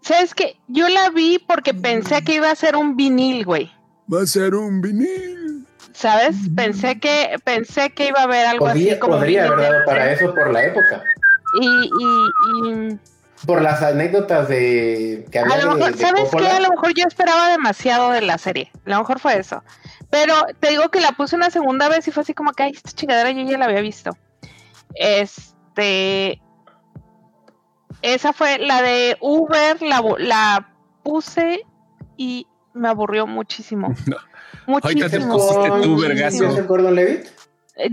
[0.02, 0.58] ¿Sabes qué?
[0.68, 3.72] Yo la vi porque pensé que iba a ser un vinil, güey.
[4.12, 5.66] Va a ser un vinil.
[5.94, 6.36] ¿Sabes?
[6.56, 10.34] Pensé que pensé que iba a haber algo así como Podría haber dado para eso
[10.34, 11.04] por la época.
[11.60, 13.00] Y, y, y...
[13.46, 15.60] por las anécdotas de que había
[15.96, 16.48] ¿Sabes qué?
[16.48, 18.72] A lo mejor yo esperaba demasiado de la serie.
[18.86, 19.64] A lo mejor fue eso.
[20.10, 22.72] Pero te digo que la puse una segunda vez y fue así como que, ay,
[22.76, 24.16] esta chingadera yo ya la había visto.
[24.94, 26.40] Este,
[28.02, 31.62] esa fue la de Uber, la, la puse
[32.16, 33.94] y me aburrió muchísimo.
[34.68, 35.38] muchísimo.
[35.38, 37.28] Joseph Gordon Levitt.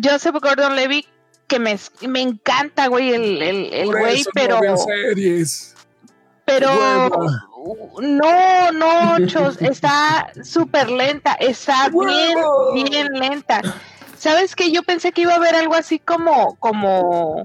[0.03, 1.07] Joseph Gordon Levitt,
[1.47, 4.59] que me, me encanta, güey, el, el, güey, pero.
[6.47, 7.11] Pero
[8.03, 12.39] no, no, Chos, está súper lenta, está bien,
[12.75, 13.63] bien lenta.
[14.19, 17.43] ¿Sabes que Yo pensé que iba a haber algo así como, como,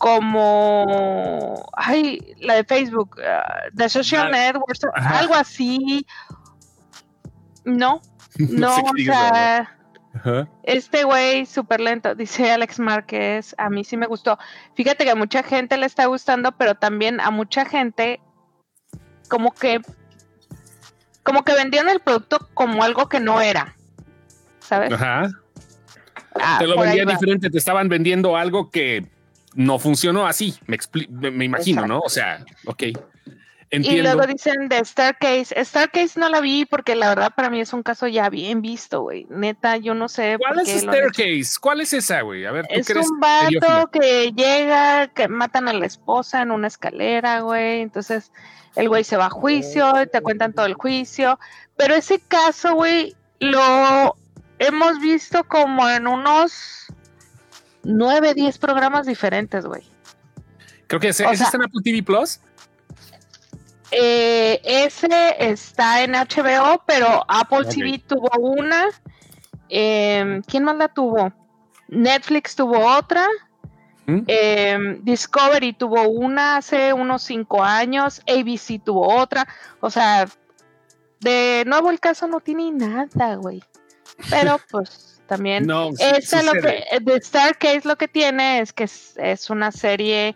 [0.00, 6.06] como, ay, la de Facebook, uh, The Social Network, algo así.
[7.66, 8.00] No,
[8.38, 9.76] no, o sea,
[10.62, 14.38] este güey súper lento, dice Alex Márquez, a mí sí me gustó.
[14.74, 18.20] Fíjate que a mucha gente le está gustando, pero también a mucha gente
[19.28, 19.82] como que,
[21.22, 23.76] como que vendían el producto como algo que no era.
[24.70, 24.92] ¿sabes?
[24.92, 25.28] Ajá.
[26.40, 29.04] Ah, te lo vendían diferente, te estaban vendiendo algo que
[29.54, 30.78] no funcionó así, me,
[31.30, 32.00] me, imagino, ¿no?
[32.00, 32.84] O sea, ok.
[33.72, 34.00] Entiendo.
[34.00, 35.64] Y luego dicen de Starcase.
[35.64, 39.02] Starcase no la vi porque la verdad para mí es un caso ya bien visto,
[39.02, 39.26] güey.
[39.30, 40.38] Neta, yo no sé.
[40.38, 41.52] ¿Cuál es Staircase?
[41.60, 42.46] ¿Cuál es esa, güey?
[42.46, 46.66] A ver, ¿tú Es un vato que llega, que matan a la esposa en una
[46.66, 47.82] escalera, güey.
[47.82, 48.32] Entonces
[48.74, 51.38] el güey se va a juicio, te cuentan todo el juicio.
[51.76, 54.16] Pero ese caso, güey, lo
[54.58, 56.86] hemos visto como en unos
[57.82, 59.82] 9, 10 programas diferentes, güey.
[60.86, 62.40] Creo que ese, está en Apple TV Plus.
[63.92, 68.86] Eh, ese está en HBO, pero Apple TV tuvo una.
[69.68, 71.32] Em, ¿Quién más la tuvo?
[71.88, 73.26] Netflix tuvo otra.
[74.06, 74.22] ¿Mm?
[74.26, 78.20] Em, Discovery tuvo una hace unos cinco años.
[78.26, 79.46] ABC tuvo otra.
[79.80, 80.26] O sea,
[81.20, 83.62] de nuevo el caso no tiene nada, güey.
[84.28, 89.48] Pero pues también no, esta lo que de Starcase lo que tiene es que es,
[89.48, 90.34] una serie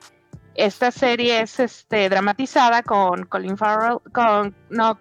[0.54, 4.96] esta serie es este dramatizada con Colin Farrell con no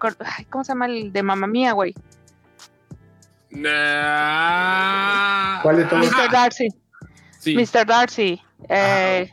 [0.50, 1.94] ¿cómo se llama el de Mamma Mía, güey?
[3.52, 3.62] ¿Cuál
[5.76, 6.10] de todos?
[6.10, 6.28] Mr.
[6.32, 6.68] Darcy.
[7.46, 7.86] Mr.
[7.86, 8.42] Darcy.
[8.68, 9.32] Eh,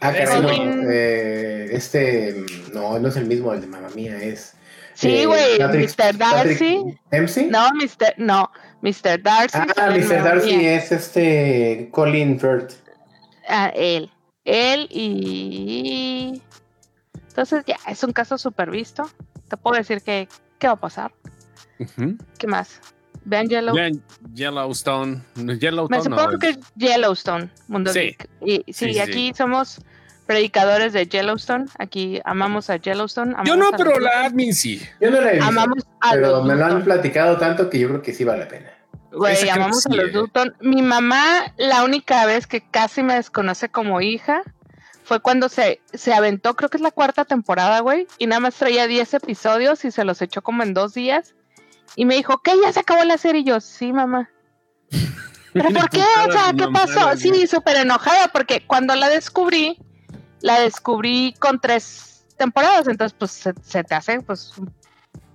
[0.00, 2.44] ah, eh, este
[2.74, 4.56] no, no es el mismo el de Mamma Mía, es
[4.96, 6.16] Sí, eh, güey, Mr.
[6.16, 6.82] Darcy.
[7.12, 7.50] ¿MC?
[7.50, 8.14] No, Mr.
[8.16, 8.50] No,
[8.82, 9.22] Mr.
[9.22, 9.58] Darcy.
[9.76, 10.22] Ah, Mr.
[10.22, 12.74] Darcy es este Colin Firth.
[13.48, 14.10] Ah, él.
[14.44, 16.42] Él y.
[17.28, 19.10] Entonces, ya, es un caso súper visto.
[19.48, 21.12] Te puedo decir que, qué va a pasar.
[22.38, 22.80] ¿Qué más?
[23.24, 23.74] Vean Yellow.
[23.74, 24.02] Vean
[24.34, 25.22] Yellowstone.
[25.34, 25.88] Yellowstone.
[25.90, 28.16] Me supongo que es Yellowstone, Mundo sí.
[28.40, 29.80] Y sí, aquí somos
[30.26, 31.66] predicadores de Yellowstone.
[31.78, 33.34] Aquí amamos a Yellowstone.
[33.44, 34.82] yo no, pero la admin sí.
[35.00, 35.48] Yo no la he visto.
[35.48, 38.48] Amamos a pero me lo han platicado tanto que yo creo que sí vale la
[38.48, 38.70] pena.
[39.12, 40.54] Güey, amamos a los Dutton.
[40.60, 44.42] Mi mamá, la única vez que casi me desconoce como hija,
[45.04, 48.56] fue cuando se, se aventó, creo que es la cuarta temporada, güey, y nada más
[48.56, 51.34] traía 10 episodios y se los echó como en dos días.
[51.94, 52.52] Y me dijo, ¿qué?
[52.60, 53.42] ¿Ya se acabó la serie?
[53.42, 54.28] Y yo, sí, mamá.
[55.52, 56.02] ¿Pero por qué?
[56.28, 57.16] O sea, ¿qué pasó?
[57.16, 59.78] Sí, súper enojada, porque cuando la descubrí,
[60.46, 64.52] la descubrí con tres temporadas, entonces pues se, te hace, pues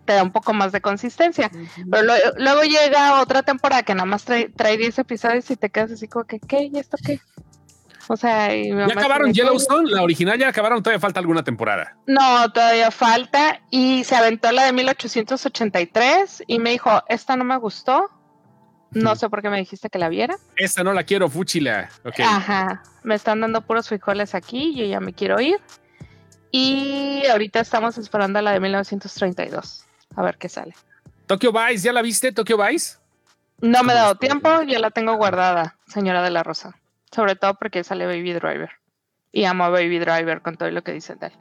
[0.05, 1.51] te da un poco más de consistencia.
[1.91, 5.91] Pero luego llega otra temporada que nada más trae, trae 10 episodios y te quedas
[5.91, 6.69] así como que, ¿qué?
[6.71, 7.19] ¿Y esto qué?
[8.07, 9.89] O sea, ¿ya acabaron Yellowstone?
[9.91, 10.81] ¿La original ya acabaron?
[10.81, 11.97] ¿Todavía falta alguna temporada?
[12.07, 13.59] No, todavía falta.
[13.69, 18.09] Y se aventó la de 1883 y me dijo, esta no me gustó.
[18.91, 20.37] No sé por qué me dijiste que la viera.
[20.57, 21.89] Esta no la quiero, fúchila.
[22.23, 22.83] Ajá.
[23.03, 25.59] Me están dando puros frijoles aquí, yo ya me quiero ir.
[26.51, 29.85] Y ahorita estamos esperando la de 1932.
[30.15, 30.73] A ver qué sale.
[31.25, 32.97] Tokyo Vice, ¿ya la viste, Tokyo Vice?
[33.61, 36.75] No me he dado tiempo, ya la tengo guardada, señora de la Rosa.
[37.11, 38.71] Sobre todo porque sale Baby Driver.
[39.31, 41.33] Y amo a Baby Driver con todo lo que dicen de él.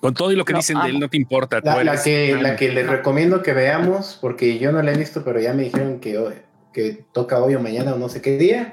[0.00, 1.60] Con todo y lo que dicen de él, no te importa.
[1.62, 5.40] La, que, la que les recomiendo que veamos, porque yo no la he visto, pero
[5.40, 8.72] ya me dijeron que, que toca hoy o mañana o no sé qué día,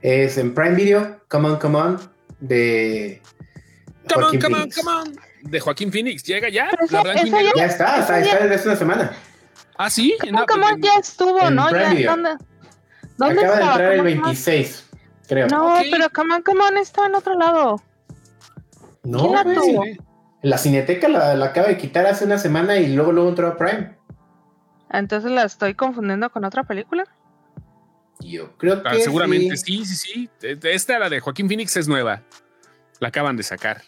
[0.00, 2.00] es en Prime Video, Come On, Come On,
[2.40, 3.22] de
[4.12, 6.22] Come On, Come On, Come On, de Joaquín Phoenix.
[6.24, 6.70] ¿Llega ya?
[6.90, 7.00] ya,
[7.64, 9.12] está, está, está desde una semana.
[9.76, 10.16] Ah, sí.
[10.30, 11.70] No, Come On ya estuvo, ¿no?
[11.70, 12.36] Ya, ¿Dónde,
[13.16, 14.90] dónde Acaba de entrar el 26,
[15.28, 15.46] creo.
[15.48, 17.82] No, pero Come On, Come On está en otro lado.
[19.04, 19.84] No, la tuvo?
[20.42, 23.56] La Cineteca la, la, acaba de quitar hace una semana y luego luego entró a
[23.56, 23.96] Prime.
[24.90, 27.04] Entonces la estoy confundiendo con otra película.
[28.30, 29.00] Yo creo ah, que.
[29.02, 29.84] seguramente sí.
[29.84, 30.30] sí, sí,
[30.62, 32.22] Esta, la de Joaquín Phoenix, es nueva.
[33.00, 33.82] La acaban de sacar.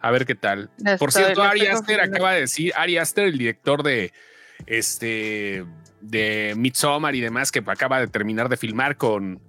[0.00, 0.70] A ver qué tal.
[0.98, 4.12] Por cierto, Ari Aster acaba de decir, Ari Aster, el director de
[4.66, 5.64] este
[6.02, 9.40] de Midsommar y demás, que acaba de terminar de filmar con,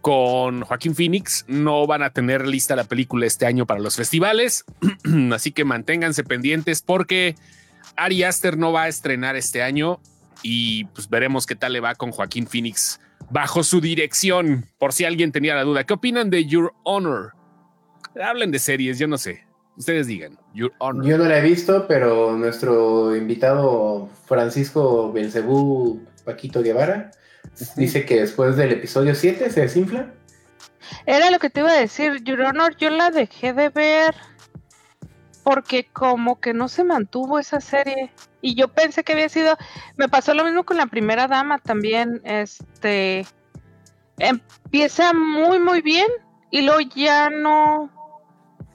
[0.00, 4.64] con Joaquín Phoenix, no van a tener lista la película este año para los festivales.
[5.32, 7.36] Así que manténganse pendientes porque
[7.96, 10.00] Ari Aster no va a estrenar este año
[10.42, 12.98] y pues veremos qué tal le va con Joaquín Phoenix
[13.30, 15.84] bajo su dirección, por si alguien tenía la duda.
[15.84, 17.32] ¿Qué opinan de Your Honor?
[18.20, 19.44] Hablen de series, yo no sé.
[19.76, 21.04] Ustedes digan, Your Honor.
[21.06, 27.10] Yo no la he visto, pero nuestro invitado Francisco Belcebú Paquito Guevara
[27.76, 30.12] dice que después del episodio 7 se desinfla.
[31.06, 34.14] Era lo que te iba a decir, Your Honor, yo la dejé de ver
[35.42, 39.56] porque como que no se mantuvo esa serie y yo pensé que había sido
[39.96, 43.24] me pasó lo mismo con la primera dama también este
[44.18, 46.08] empieza muy muy bien
[46.50, 47.90] y luego ya no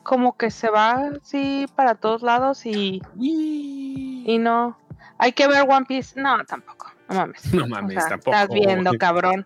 [0.01, 4.77] como que se va así para todos lados y y no.
[5.17, 6.19] Hay que ver One Piece.
[6.19, 7.53] No tampoco no mames.
[7.53, 8.31] No mames tampoco.
[8.31, 9.45] estás viendo cabrón.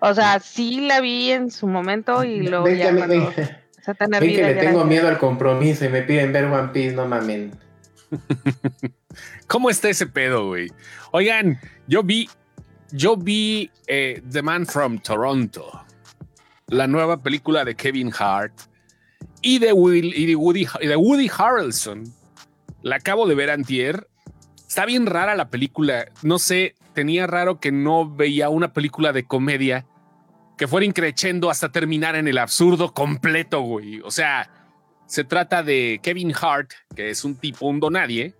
[0.00, 2.90] O sea sí la vi en su momento y luego ya
[3.98, 7.52] tener que le tengo miedo al compromiso y me piden ver One Piece, no mamen.
[9.46, 10.70] ¿Cómo está ese pedo, güey?
[11.12, 12.28] Oigan, yo vi,
[12.92, 15.84] yo vi eh, The Man from Toronto,
[16.68, 18.52] la nueva película de Kevin Hart
[19.42, 22.04] y de, Will, y de, Woody, Harrelson.
[22.82, 24.08] La acabo de ver antier.
[24.66, 26.06] Está bien rara la película.
[26.22, 29.86] No sé, tenía raro que no veía una película de comedia
[30.56, 34.00] que fuera increchendo hasta terminar en el absurdo completo, güey.
[34.00, 34.50] O sea,
[35.06, 38.34] se trata de Kevin Hart, que es un tipo, un donadie.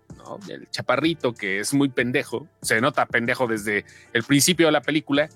[0.49, 5.29] El chaparrito que es muy pendejo, se nota pendejo desde el principio de la película,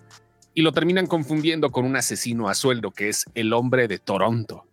[0.53, 4.65] y lo terminan confundiendo con un asesino a sueldo, que es el hombre de Toronto.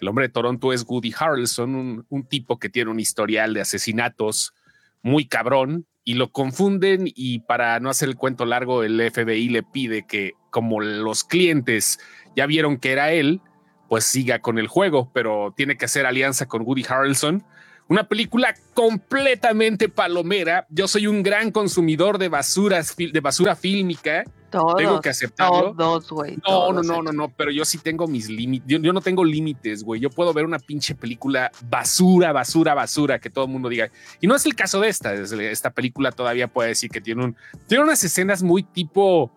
[0.00, 3.60] El hombre de Toronto es Woody Harrelson, un, un tipo que tiene un historial de
[3.60, 4.54] asesinatos
[5.02, 9.62] muy cabrón, y lo confunden y para no hacer el cuento largo, el FBI le
[9.62, 12.00] pide que como los clientes
[12.34, 13.42] ya vieron que era él,
[13.88, 17.44] pues siga con el juego, pero tiene que hacer alianza con Woody Harrelson.
[17.88, 20.66] Una película completamente palomera.
[20.68, 25.74] Yo soy un gran consumidor de basuras, de basura fílmica tengo que aceptarlo.
[25.76, 26.38] Todos, güey.
[26.46, 28.66] No, no, no, no, no, pero yo sí tengo mis límites.
[28.66, 30.00] Yo, no tengo límites, güey.
[30.00, 33.90] Yo puedo ver una pinche película basura, basura, basura, que todo el mundo diga.
[34.20, 35.12] Y no es el caso de esta.
[35.14, 39.32] Esta película todavía puede decir que tiene un, tiene unas escenas muy tipo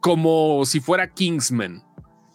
[0.00, 1.82] como si fuera Kingsman.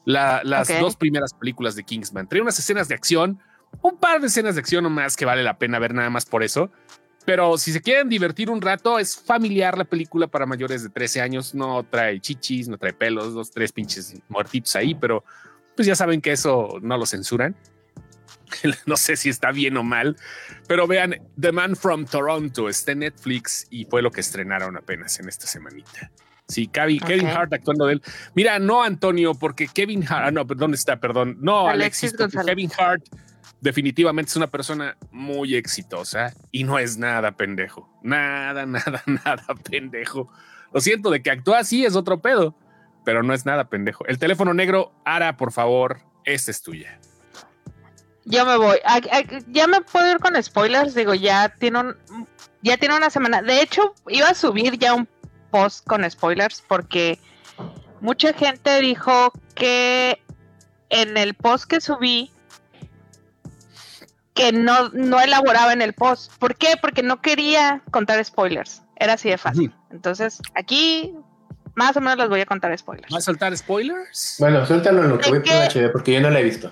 [0.05, 2.27] Las dos primeras películas de Kingsman.
[2.27, 3.39] Tiene unas escenas de acción,
[3.81, 6.43] un par de escenas de acción nomás que vale la pena ver nada más por
[6.43, 6.71] eso.
[7.25, 11.21] Pero si se quieren divertir un rato, es familiar la película para mayores de 13
[11.21, 11.55] años.
[11.55, 15.23] No trae chichis, no trae pelos, dos, tres pinches muertitos ahí, pero
[15.75, 17.55] pues ya saben que eso no lo censuran.
[18.85, 20.15] no sé si está bien o mal,
[20.67, 25.19] pero vean, The Man from Toronto está en Netflix y fue lo que estrenaron apenas
[25.19, 26.11] en esta semanita.
[26.47, 28.03] Sí, Kevin, Hart actuando de él.
[28.35, 30.99] Mira, no Antonio, porque Kevin Hart, ah, no, ¿dónde está?
[30.99, 31.37] Perdón.
[31.41, 32.13] No, Alexis,
[32.45, 33.03] Kevin Hart
[33.61, 37.89] definitivamente es una persona muy exitosa y no es nada pendejo.
[38.03, 40.29] Nada, nada, nada pendejo.
[40.71, 42.55] Lo siento, de que actúa así es otro pedo,
[43.03, 44.05] pero no es nada pendejo.
[44.05, 46.99] El teléfono negro, Ara, por favor, esta es tuya.
[48.25, 48.77] Yo me voy.
[49.47, 50.95] Ya me puedo ir con spoilers.
[50.95, 51.93] Digo, ya tiene
[52.63, 53.43] ya tiene una semana.
[53.43, 55.07] De hecho, iba a subir ya un
[55.55, 57.17] post con spoilers porque
[58.01, 60.21] mucha gente dijo que
[60.89, 62.29] en el post que subí
[64.33, 66.29] que no, no elaboraba en el post.
[66.39, 66.75] ¿Por qué?
[66.81, 68.81] Porque no quería contar spoilers.
[68.97, 69.73] Era así de fácil.
[69.91, 71.15] Entonces, aquí
[71.73, 73.09] más o menos les voy a contar spoilers.
[73.09, 74.35] ¿Vas a soltar spoilers?
[74.39, 76.69] Bueno, suéltalo en lo que voy por HD, porque yo no la he visto.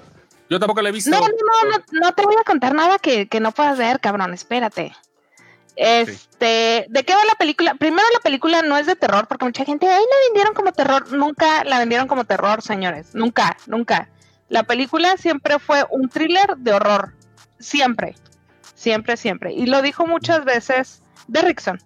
[0.50, 1.10] Yo tampoco la he visto.
[1.10, 4.34] No, no, no, no, te voy a contar nada que, que no puedas ver, cabrón,
[4.34, 4.94] espérate.
[5.76, 7.76] Este, ¿de qué va la película?
[7.76, 11.12] Primero la película no es de terror, porque mucha gente, ahí la vendieron como terror.
[11.12, 13.14] Nunca la vendieron como terror, señores.
[13.14, 14.10] Nunca, nunca.
[14.50, 17.14] La película siempre fue un thriller de horror
[17.64, 18.16] siempre,
[18.76, 19.54] Siempre, siempre.
[19.54, 21.80] Y lo dijo muchas veces Derrickson.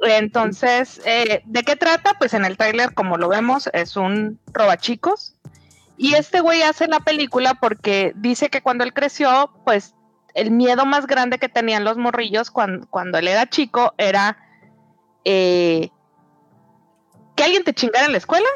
[0.00, 2.14] Entonces, eh, ¿de qué trata?
[2.18, 5.34] Pues en el tráiler, como lo vemos, es un robachicos.
[5.96, 9.94] Y este güey hace la película porque dice que cuando él creció, pues
[10.34, 14.36] el miedo más grande que tenían los morrillos cuando, cuando él era chico era
[15.24, 15.90] eh,
[17.36, 18.48] que alguien te chingara en la escuela,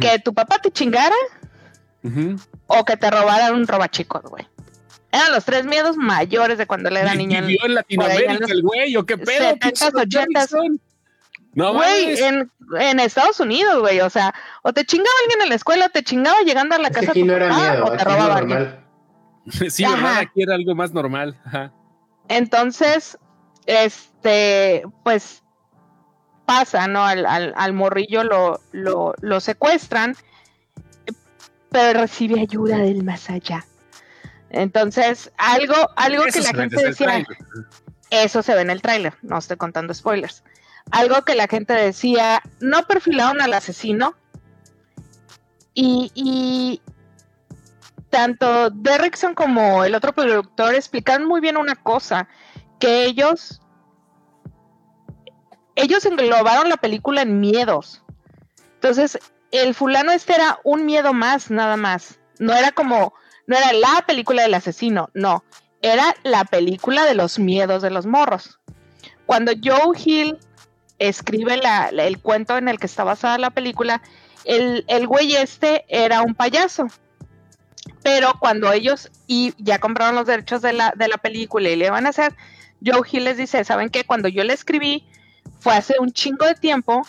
[0.00, 1.14] que tu papá te chingara
[2.66, 4.48] o que te robaran un robachicos, güey.
[5.10, 7.42] Eran los tres miedos mayores de cuando él era niño.
[7.42, 9.50] Vivió en Latinoamérica el güey, o qué pedo.
[9.60, 10.46] 70
[11.52, 15.54] No, güey, en, en, Estados Unidos, güey, o sea, o te chingaba alguien en la
[15.54, 18.36] escuela, o te chingaba llegando a la casa aquí no era miedo, o te robaba
[18.36, 18.81] alguien.
[19.70, 20.18] Sí, ¿verdad?
[20.18, 21.38] Aquí era algo más normal.
[21.44, 21.72] Ajá.
[22.28, 23.18] Entonces,
[23.66, 25.42] este, pues
[26.46, 27.04] pasa, ¿no?
[27.04, 30.16] Al, al, al morrillo lo, lo, lo secuestran,
[31.70, 33.64] pero recibe ayuda del más allá.
[34.50, 37.24] Entonces, algo, algo que la gente decía,
[38.10, 40.44] eso se ve en el tráiler, no estoy contando spoilers.
[40.90, 44.14] Algo que la gente decía, no perfilaron al asesino.
[45.74, 46.81] Y, y
[48.12, 52.28] tanto Derrickson como el otro productor explicaron muy bien una cosa,
[52.78, 53.62] que ellos,
[55.76, 58.04] ellos englobaron la película en miedos.
[58.74, 59.18] Entonces,
[59.50, 62.20] el fulano este era un miedo más, nada más.
[62.38, 63.14] No era como,
[63.46, 65.42] no era la película del asesino, no,
[65.80, 68.60] era la película de los miedos de los morros.
[69.24, 70.38] Cuando Joe Hill
[70.98, 71.58] escribe
[71.96, 74.02] el cuento en el que está basada la película,
[74.44, 76.88] el, el güey este era un payaso.
[78.02, 81.90] Pero cuando ellos y ya compraron los derechos de la, de la película y le
[81.90, 82.34] van a hacer,
[82.84, 84.04] Joe Hill les dice, ¿saben qué?
[84.04, 85.06] Cuando yo le escribí
[85.60, 87.06] fue hace un chingo de tiempo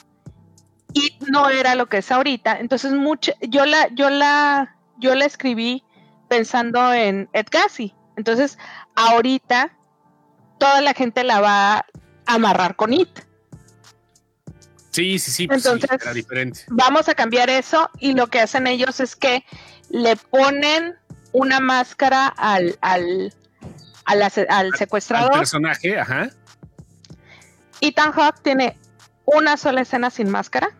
[0.93, 2.59] y no era lo que es ahorita.
[2.59, 5.83] Entonces mucho, yo la, yo la, yo la escribí
[6.29, 7.93] pensando en Ed Gassi.
[8.15, 8.57] Entonces,
[8.95, 9.75] ahorita
[10.59, 11.85] toda la gente la va a
[12.25, 13.09] amarrar con It.
[14.91, 16.61] Sí, sí, sí, pues Entonces, diferente.
[16.69, 19.43] vamos a cambiar eso y lo que hacen ellos es que
[19.93, 20.95] le ponen
[21.31, 23.33] una máscara al, al,
[24.05, 25.31] al, secuestrador.
[25.31, 26.29] Al personaje, ajá.
[27.79, 28.77] Ethan Hawke tiene
[29.23, 30.71] una sola escena sin máscara,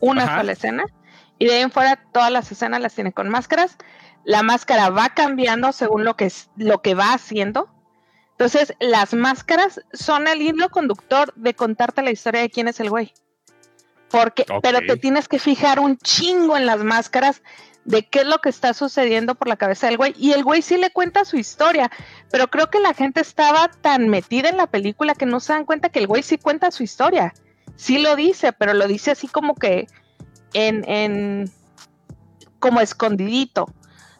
[0.00, 0.84] una sola escena,
[1.38, 3.76] y de ahí en fuera todas las escenas las tiene con máscaras
[4.24, 7.68] la máscara va cambiando según lo que, es, lo que va haciendo.
[8.32, 12.90] Entonces, las máscaras son el hilo conductor de contarte la historia de quién es el
[12.90, 13.12] güey.
[14.10, 17.42] Porque, pero te tienes que fijar un chingo en las máscaras
[17.84, 20.14] de qué es lo que está sucediendo por la cabeza del güey.
[20.16, 21.90] Y el güey sí le cuenta su historia,
[22.30, 25.64] pero creo que la gente estaba tan metida en la película que no se dan
[25.64, 27.34] cuenta que el güey sí cuenta su historia.
[27.76, 29.86] Sí lo dice, pero lo dice así como que
[30.52, 31.50] en, en
[32.58, 33.66] como escondidito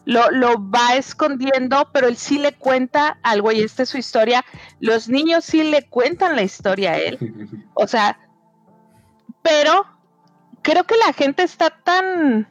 [0.05, 4.43] lo, lo va escondiendo, pero él sí le cuenta algo y esta es su historia.
[4.79, 7.17] Los niños sí le cuentan la historia a él.
[7.75, 8.19] O sea,
[9.41, 9.85] pero
[10.61, 12.47] creo que la gente está tan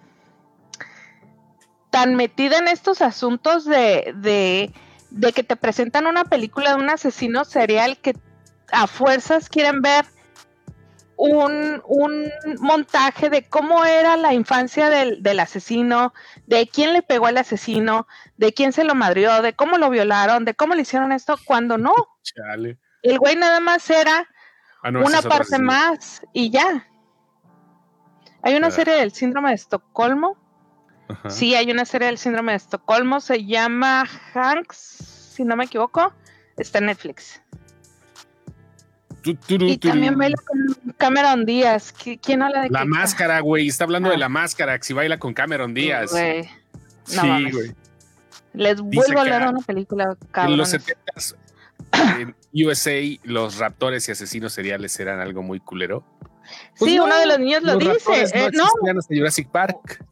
[1.92, 4.72] tan metida en estos asuntos de, de,
[5.10, 8.16] de que te presentan una película de un asesino serial que
[8.72, 10.06] a fuerzas quieren ver
[11.18, 16.14] un, un, montaje de cómo era la infancia del, del, asesino,
[16.46, 18.06] de quién le pegó al asesino,
[18.38, 21.76] de quién se lo madrió, de cómo lo violaron, de cómo le hicieron esto, cuando
[21.76, 21.92] no.
[23.02, 24.26] El güey nada más era
[24.82, 26.88] ah, una parte más y ya.
[28.42, 30.38] Hay una serie del síndrome de Estocolmo.
[31.28, 34.76] Sí, hay una serie del síndrome de Estocolmo, se llama Hanks,
[35.34, 36.12] si no me equivoco,
[36.56, 37.42] está en Netflix
[39.24, 41.92] y también baila con Cameron Díaz.
[42.22, 43.68] ¿Quién habla de La máscara, güey.
[43.68, 44.18] Está hablando de ah.
[44.18, 46.10] la máscara, que si baila con Cameron Díaz.
[47.04, 47.74] sí, güey.
[48.54, 50.52] Les vuelvo a hablar de una película, cabrón.
[50.52, 51.02] En los 70
[52.18, 56.04] en USA, los raptores y asesinos seriales eran algo muy culero.
[56.74, 58.24] sí, pues uno de los niños lo dice.
[58.34, 58.66] Eh, no,
[59.08, 60.04] Jurassic Park.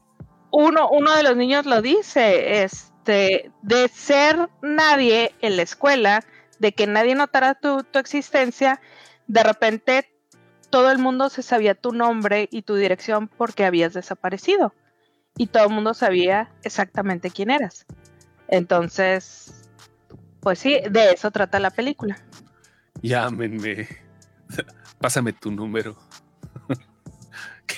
[0.53, 2.63] Uno, uno de los niños lo dice.
[2.63, 6.25] Este, de ser nadie en la escuela,
[6.59, 8.81] de que nadie notara tu, tu existencia,
[9.27, 10.11] de repente
[10.71, 14.73] todo el mundo se sabía tu nombre y tu dirección porque habías desaparecido.
[15.37, 17.87] Y todo el mundo sabía exactamente quién eras.
[18.49, 19.69] Entonces,
[20.41, 22.19] pues sí, de eso trata la película.
[23.03, 23.89] Llámenme.
[25.01, 25.97] Pásame tu número.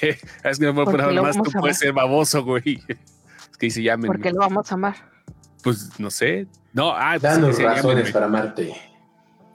[0.44, 2.82] Es que no puedo poner más, tú puedes ser baboso, güey.
[3.50, 4.08] Es que dice llámenme.
[4.08, 4.96] ¿Por qué lo vamos a amar?
[5.62, 6.46] Pues no sé.
[6.72, 8.74] No, ah, pues, Danos razones para amarte.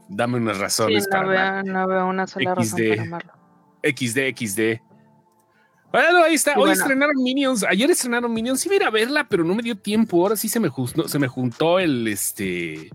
[0.07, 3.33] Dame unas razones para veo, No veo una sola razón para amarlo.
[3.83, 4.81] XD, XD.
[5.91, 6.57] Bueno, ahí está.
[6.57, 7.63] Hoy estrenaron Minions.
[7.63, 8.59] Ayer estrenaron Minions.
[8.59, 10.21] Sí, iba a verla, pero no me dio tiempo.
[10.21, 12.89] Ahora sí se me juntó, se me juntó el este.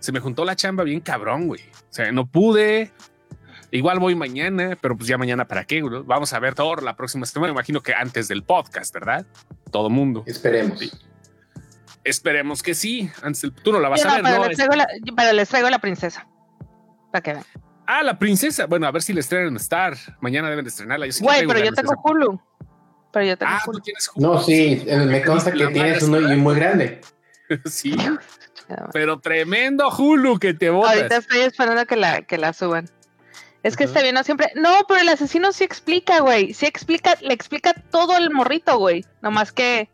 [0.00, 1.60] se me juntó la chamba bien cabrón, güey.
[1.60, 2.92] O sea, no pude.
[3.72, 5.82] Igual voy mañana, pero pues ya mañana para qué?
[5.82, 7.54] Vamos a ver todo la próxima semana.
[7.54, 9.24] Me imagino que antes del podcast, ¿verdad?
[9.70, 10.24] Todo mundo.
[10.26, 10.78] Esperemos.
[12.04, 13.10] Esperemos que sí.
[13.22, 14.46] Antes tú no la vas a ver, pero ¿no?
[14.46, 16.28] Les traigo la, pero les traigo la princesa.
[17.10, 17.44] Para que vean.
[17.86, 18.66] Ah, la princesa.
[18.66, 19.96] Bueno, a ver si le estrenan Star.
[20.20, 21.06] Mañana deben de estrenarla.
[21.20, 22.40] Güey, pero yo tengo Hulu.
[23.10, 23.80] Pero yo tengo ah, Hulu.
[24.16, 27.00] No, sí, me consta que tienes uno y muy grande.
[27.64, 27.96] sí.
[28.92, 30.94] pero tremendo Hulu que te botas.
[30.94, 32.86] Ahorita estoy esperando que la, que la suban.
[33.62, 34.50] Es que está bien, no siempre.
[34.56, 36.52] No, pero el asesino sí explica, güey.
[36.52, 39.04] Sí explica, le explica todo el morrito, güey.
[39.20, 39.88] Nomás que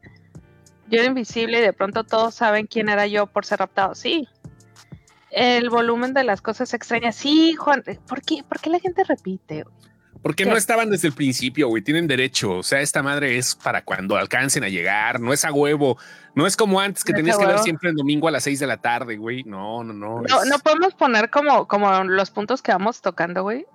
[0.88, 3.94] yo era invisible y de pronto todos saben quién era yo por ser raptado.
[3.94, 4.26] Sí.
[5.30, 7.16] El volumen de las cosas extrañas.
[7.16, 7.84] Sí, Juan.
[8.06, 9.64] ¿Por qué, ¿Por qué la gente repite?
[10.22, 11.82] Porque no estaban desde el principio, güey.
[11.82, 12.56] Tienen derecho.
[12.56, 15.20] O sea, esta madre es para cuando alcancen a llegar.
[15.20, 15.96] No es a huevo.
[16.34, 18.66] No es como antes que tenías que ver siempre el domingo a las seis de
[18.66, 19.44] la tarde, güey.
[19.44, 20.22] No, no, no.
[20.22, 23.66] No, no podemos poner como, como los puntos que vamos tocando, güey.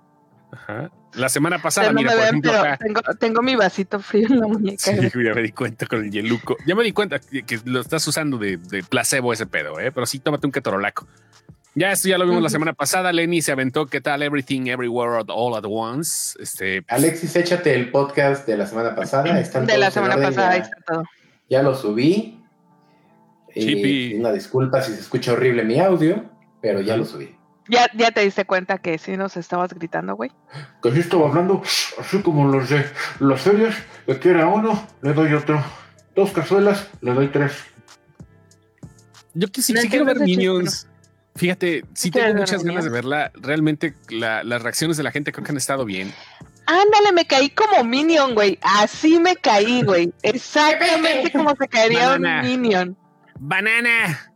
[0.52, 0.90] Ajá.
[1.14, 4.82] La semana pasada, mira, por ejemplo, tengo, tengo, mi vasito frío en la muñeca.
[4.82, 6.56] Sí, ya me di cuenta con el yeluco.
[6.66, 8.58] Ya me di cuenta que, lo estás usando de,
[8.88, 9.92] placebo ese pedo, ¿eh?
[9.92, 11.06] Pero sí, tómate un ketorolaco.
[11.76, 13.12] Ya esto ya lo vimos la semana pasada.
[13.12, 13.86] Lenny se aventó.
[13.86, 14.22] ¿Qué tal?
[14.22, 16.38] Everything, Everywhere, All at Once.
[16.40, 19.24] Este, Alexis, échate el podcast de la semana pasada.
[19.24, 21.04] de la semana pasada, ya, está todo.
[21.48, 22.40] Ya lo subí.
[23.56, 26.24] Y una disculpa si se escucha horrible mi audio,
[26.60, 27.36] pero ya lo subí.
[27.68, 30.30] ¿Ya, ya te diste cuenta que sí nos estabas gritando, güey?
[30.82, 31.62] Que sí estaba hablando
[31.98, 32.84] así como los de
[33.20, 33.74] las series,
[34.06, 35.62] que quiera uno, le doy otro.
[36.14, 37.52] Dos cazuelas, le doy tres.
[39.34, 40.88] Yo quisiera sí quiero ver Minions.
[41.36, 43.32] Fíjate, sí tengo muchas ganas de verla.
[43.34, 46.12] Realmente las reacciones de la gente creo que han estado bien.
[46.66, 48.58] Ándale, me caí como Minion, güey.
[48.62, 50.12] Así me caí, güey.
[50.22, 52.96] Exactamente como se caería un Minion.
[53.38, 54.32] Banana.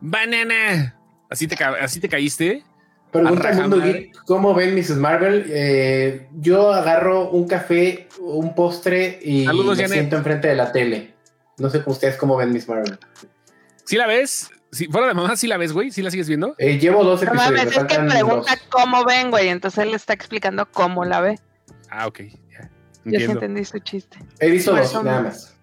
[0.00, 0.94] Banana.
[1.30, 2.62] ¿Así te, así te caíste?
[3.10, 3.82] Pregunta Mundo
[4.26, 4.96] ¿cómo ven Mrs.
[4.96, 5.46] Marvel?
[5.48, 11.14] Eh, yo agarro un café, un postre y me siento enfrente de la tele.
[11.56, 12.98] No sé ustedes cómo ven Miss Marvel.
[13.84, 14.50] ¿Sí la ves?
[14.70, 15.90] ¿Sí, fuera de mamá, ¿sí la ves, güey?
[15.90, 16.54] ¿Sí la sigues viendo?
[16.58, 17.50] Eh, llevo dos episodios.
[17.52, 19.48] No, es que pregunta cómo ven, güey.
[19.48, 21.38] Entonces él está explicando cómo la ve.
[21.90, 22.20] Ah, ok.
[23.04, 24.18] Yo sí entendí su chiste.
[24.40, 25.54] He visto dos, nada más.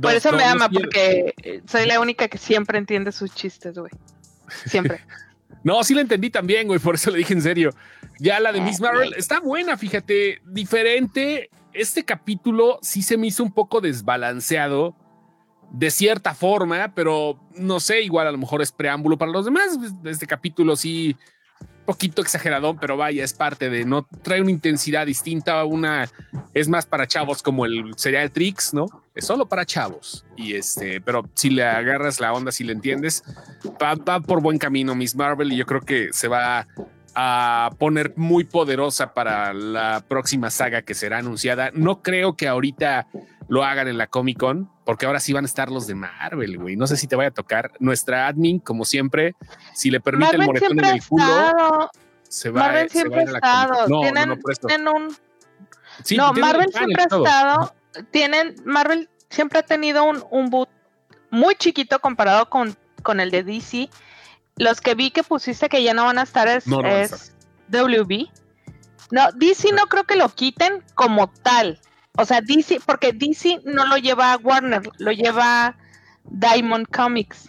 [0.00, 1.34] Por eso me ama, porque
[1.66, 3.90] soy la única que siempre entiende sus chistes, güey.
[4.66, 5.00] Siempre.
[5.64, 7.70] no, sí la entendí también, güey, por eso le dije en serio.
[8.18, 11.50] Ya la de Miss Marvel está buena, fíjate, diferente.
[11.72, 14.96] Este capítulo sí se me hizo un poco desbalanceado
[15.70, 19.78] de cierta forma, pero no sé, igual a lo mejor es preámbulo para los demás.
[20.04, 21.16] Este capítulo sí
[21.88, 26.06] poquito exagerado, pero vaya, es parte de, no trae una intensidad distinta, una
[26.52, 28.84] es más para chavos como el sería el Trix, ¿no?
[29.14, 30.26] Es solo para chavos.
[30.36, 33.24] Y este, pero si le agarras la onda, si le entiendes,
[33.82, 36.66] va, va por buen camino Miss Marvel y yo creo que se va
[37.14, 41.70] a poner muy poderosa para la próxima saga que será anunciada.
[41.72, 43.08] No creo que ahorita
[43.48, 46.56] lo hagan en la Comic Con, porque ahora sí van a estar los de Marvel,
[46.56, 46.74] güey.
[46.74, 47.72] No sé si te vaya a tocar.
[47.78, 49.34] Nuestra admin, como siempre,
[49.74, 51.90] si le permite el moretón en el culo,
[52.26, 53.86] se va, Marvel siempre ha estado.
[53.86, 54.28] No, tienen,
[54.82, 55.14] no, un.
[56.16, 57.74] no, Marvel siempre ha estado.
[58.10, 58.56] Tienen.
[58.64, 60.70] Marvel siempre ha tenido un, un boot
[61.28, 63.90] muy chiquito comparado con, con el de DC
[64.56, 68.26] los que vi que pusiste que ya no van a estar es, WB.
[69.10, 71.78] No, DC no creo que lo quiten como tal.
[72.18, 75.76] O sea, DC, porque DC no lo lleva Warner, lo lleva
[76.24, 77.48] Diamond Comics.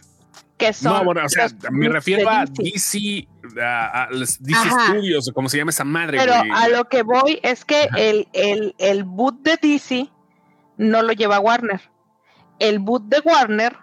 [0.58, 3.28] Que son no, bueno, o sea, me refiero a DC,
[3.60, 6.20] a, los DC Studios, o como se llama esa madre.
[6.20, 10.10] Pero a lo que voy es que el, el, el boot de DC
[10.78, 11.82] no lo lleva Warner.
[12.60, 13.76] El boot de Warner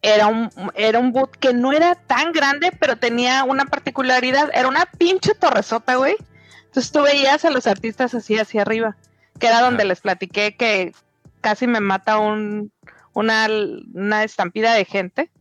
[0.00, 4.66] era un, era un boot que no era tan grande, pero tenía una particularidad, era
[4.66, 6.16] una pinche torresota, güey.
[6.64, 8.96] Entonces tú veías a los artistas así hacia arriba,
[9.42, 10.94] que era donde les platiqué que
[11.40, 12.70] casi me mata un,
[13.12, 13.48] una,
[13.92, 15.32] una estampida de gente,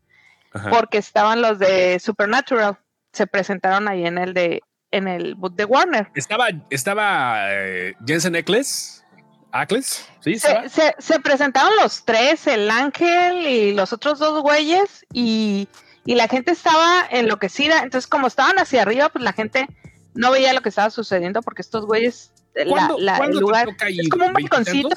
[0.72, 2.80] porque estaban los de Supernatural,
[3.14, 6.08] se presentaron ahí en el de en el boot de Warner.
[6.16, 9.06] Estaba, estaba eh, Jensen Eccles.
[9.52, 10.10] ¿Acles?
[10.22, 10.40] ¿Sí?
[10.40, 15.70] Se, se, presentaron los tres, el ángel y los otros dos güeyes, y,
[16.06, 17.84] la gente estaba enloquecida.
[17.84, 19.68] Entonces, como estaban hacia arriba, pues la gente
[20.16, 24.34] no veía lo que estaba sucediendo porque estos güeyes, la, el lugar es como un
[24.34, 24.90] balconcito.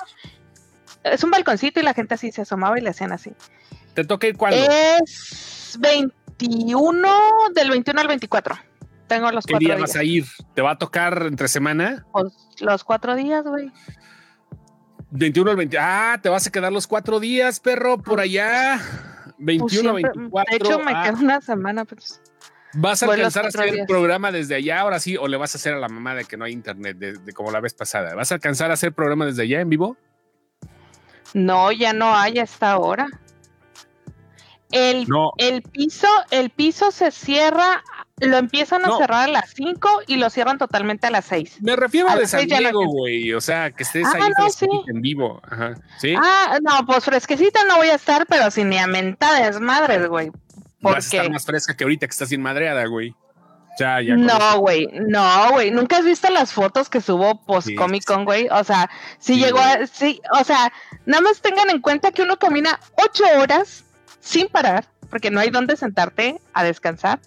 [1.02, 3.32] Es un balconcito y la gente así se asomaba y le hacían así.
[3.94, 4.56] ¿Te toca ir cuándo?
[4.56, 7.08] Es 21,
[7.54, 8.56] del 21 al 24.
[9.06, 10.24] Tengo los ¿Qué día vas a ir?
[10.54, 12.06] ¿Te va a tocar entre semana?
[12.12, 13.70] Pues los cuatro días, güey.
[15.10, 15.78] 21 al 20.
[15.78, 18.80] Ah, te vas a quedar los cuatro días, perro, por allá.
[19.38, 20.50] 21 pues 24.
[20.50, 21.02] De hecho, me ah.
[21.04, 21.84] queda una semana.
[21.84, 22.20] Pues.
[22.76, 25.16] ¿Vas a alcanzar a hacer el programa desde allá ahora sí?
[25.16, 27.50] ¿O le vas a hacer a la mamá de que no hay internet, de, como
[27.50, 28.14] la vez pasada?
[28.14, 29.96] ¿Vas a alcanzar a hacer programa desde allá en vivo?
[31.32, 33.08] No, ya no hay hasta ahora.
[34.70, 35.06] El,
[35.38, 37.84] el piso, el piso se cierra,
[38.18, 41.58] lo empiezan a cerrar a las 5 y lo cierran totalmente a las 6.
[41.60, 43.32] Me refiero a, de San Diego, güey.
[43.34, 45.40] O sea, que estés ah, ahí en vivo.
[45.48, 45.74] Ajá.
[45.98, 46.14] ¿Sí?
[46.18, 50.32] Ah, no, pues fresquecita no voy a estar, pero sin ni a mentadas madres, güey.
[50.92, 53.14] Vas a estar más fresca que ahorita que estás sin madreada, güey.
[53.78, 55.70] Ya, ya no, güey, no, güey.
[55.70, 58.48] ¿Nunca has visto las fotos que subo post Comic Con, güey?
[58.50, 59.86] O sea, si llegó a.
[59.86, 60.72] Sí, o sea,
[61.06, 63.84] nada más tengan en cuenta que uno camina ocho horas
[64.20, 67.20] sin parar, porque no hay dónde sentarte a descansar,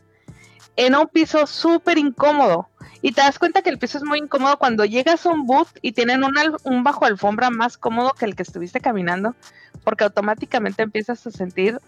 [0.78, 2.70] en un piso súper incómodo.
[3.02, 5.68] Y te das cuenta que el piso es muy incómodo cuando llegas a un boot
[5.82, 9.36] y tienen un, un bajo alfombra más cómodo que el que estuviste caminando,
[9.84, 11.80] porque automáticamente empiezas a sentir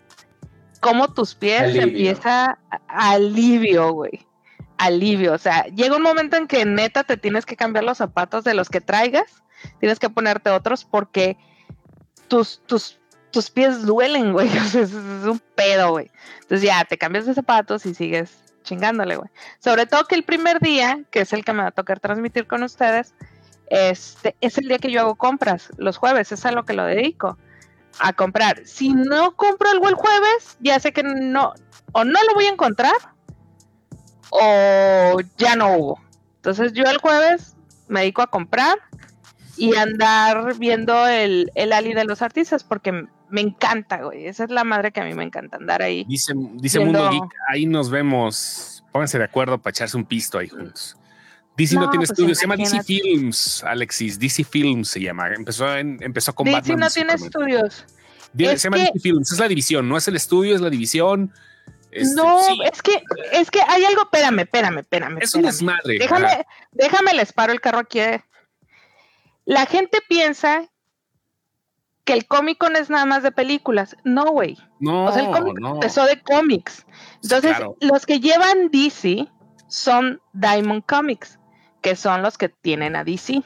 [0.79, 2.57] cómo tus pies empieza
[2.87, 4.25] alivio, güey.
[4.77, 5.33] Alivio.
[5.33, 8.53] O sea, llega un momento en que neta te tienes que cambiar los zapatos de
[8.53, 9.43] los que traigas,
[9.79, 11.37] tienes que ponerte otros porque
[12.27, 12.99] tus, tus,
[13.31, 14.49] tus pies duelen, güey.
[14.57, 16.11] O sea, es, un pedo, güey.
[16.41, 19.29] Entonces ya te cambias de zapatos y sigues chingándole, güey.
[19.59, 22.47] Sobre todo que el primer día, que es el que me va a tocar transmitir
[22.47, 23.13] con ustedes,
[23.69, 26.85] este es el día que yo hago compras, los jueves, es a lo que lo
[26.85, 27.37] dedico
[27.99, 28.61] a comprar.
[28.65, 31.53] Si no compro algo el jueves, ya sé que no,
[31.91, 32.95] o no lo voy a encontrar,
[34.29, 36.01] o ya no hubo.
[36.37, 37.55] Entonces yo el jueves
[37.87, 38.77] me dedico a comprar
[39.57, 44.27] y andar viendo el, el ali de los artistas porque me encanta, güey.
[44.27, 46.05] Esa es la madre que a mí me encanta andar ahí.
[46.05, 48.83] Dice, dice Mundo Geek, ahí nos vemos.
[48.91, 50.97] Pónganse de acuerdo para echarse un pisto ahí juntos.
[51.59, 54.17] DC no, tiene pues estudios, se llama DC Films, Alexis.
[54.17, 55.27] DC Films se llama.
[55.33, 57.85] Empezó, en, empezó con DC no tiene estudios.
[58.33, 61.33] se llama DC Films, es la división, no es el estudio, es la división.
[61.91, 63.01] Este, no, es que
[63.33, 65.17] es que hay algo, espérame, espérame, espérame.
[65.21, 65.97] Es un desmadre.
[65.99, 67.99] Déjame, déjame les paro el carro aquí.
[69.43, 70.69] La gente piensa
[72.05, 73.97] que el cómic no es nada más de películas.
[74.05, 74.57] No, güey.
[74.79, 76.85] No, o sea, el cómic empezó de cómics.
[77.21, 79.27] Entonces, los que llevan DC
[79.67, 81.38] son Diamond Comics
[81.81, 83.43] que son los que tienen a DC.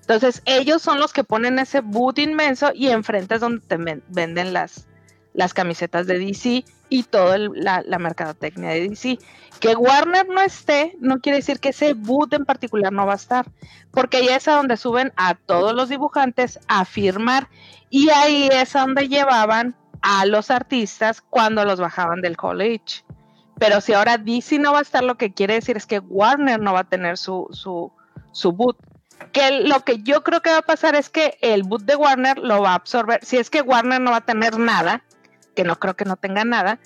[0.00, 3.76] Entonces, ellos son los que ponen ese boot inmenso y enfrente es donde te
[4.08, 4.88] venden las,
[5.34, 9.18] las camisetas de DC y toda la, la, mercadotecnia de DC.
[9.60, 13.16] Que Warner no esté, no quiere decir que ese boot en particular no va a
[13.16, 13.46] estar,
[13.92, 17.48] porque ahí es a donde suben a todos los dibujantes a firmar
[17.88, 23.04] y ahí es a donde llevaban a los artistas cuando los bajaban del college.
[23.60, 26.58] Pero si ahora DC no va a estar, lo que quiere decir es que Warner
[26.58, 27.92] no va a tener su, su,
[28.32, 28.78] su boot.
[29.32, 32.38] Que lo que yo creo que va a pasar es que el boot de Warner
[32.38, 33.22] lo va a absorber.
[33.22, 35.04] Si es que Warner no va a tener nada,
[35.54, 36.80] que no creo que no tenga nada,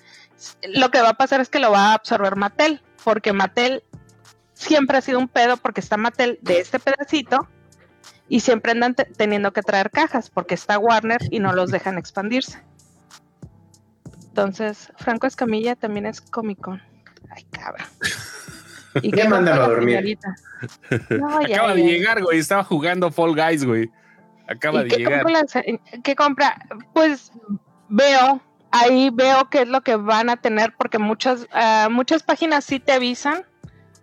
[0.69, 3.85] lo que va a pasar es que lo va a absorber Mattel, porque Mattel
[4.53, 7.49] siempre ha sido un pedo porque está Mattel de este pedacito
[8.29, 12.65] y siempre andan teniendo que traer cajas porque está Warner y no los dejan expandirse.
[14.35, 16.59] Entonces, Franco Escamilla también es Comic
[17.31, 17.87] Ay, cabra.
[19.01, 20.19] ¿Y qué mandan a dormir?
[20.91, 22.41] Acaba de llegar, güey.
[22.41, 23.93] Estaba jugando Fall Guys, güey.
[24.49, 25.25] Acaba de llegar.
[26.03, 26.67] ¿Qué compra?
[26.93, 27.31] Pues
[27.89, 28.41] veo,
[28.73, 32.81] ahí veo qué es lo que van a tener, porque muchas, uh, muchas páginas sí
[32.81, 33.45] te avisan,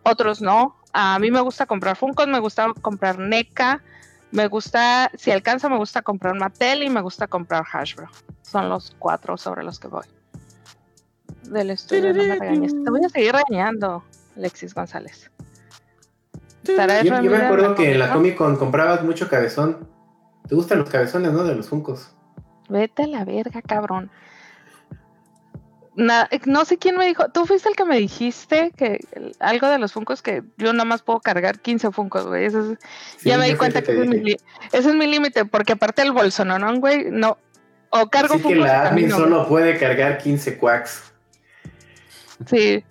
[0.04, 0.78] otros no.
[0.94, 3.84] A mí me gusta comprar Funkos, me gusta comprar NECA,
[4.32, 8.10] me gusta, si alcanza, me gusta comprar Mattel y me gusta comprar Hasbro.
[8.44, 10.06] Son los cuatro sobre los que voy
[11.44, 12.14] del estudio.
[12.14, 12.72] No me regañes.
[12.72, 14.04] Te voy a seguir regañando,
[14.36, 15.32] Alexis González.
[16.64, 19.88] Yo, me acuerdo que en la Comic Con comprabas mucho cabezón.
[20.48, 21.44] ¿Te gustan los cabezones, no?
[21.44, 22.12] De los Funcos.
[22.70, 24.12] Vete a la verga, cabrón.
[25.96, 27.30] no sé quién me dijo.
[27.30, 29.00] Tú fuiste el que me dijiste que
[29.39, 32.50] algo de los Funcos que yo nada más puedo cargar 15 Funcos, güey.
[33.24, 33.92] ya me di cuenta que,
[34.72, 37.10] ese es, mi, límite, porque aparte el bolso, ¿no, güey?
[37.12, 37.38] No.
[37.89, 41.11] O cargo Así que la admin solo puede cargar 15 quacks.
[42.48, 42.84] Sí.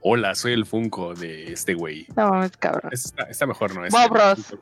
[0.00, 2.06] Hola, soy el Funko de este güey.
[2.16, 2.92] No mames, cabrón.
[2.92, 3.82] Está, mejor, ¿no?
[3.90, 4.54] Bob Ross.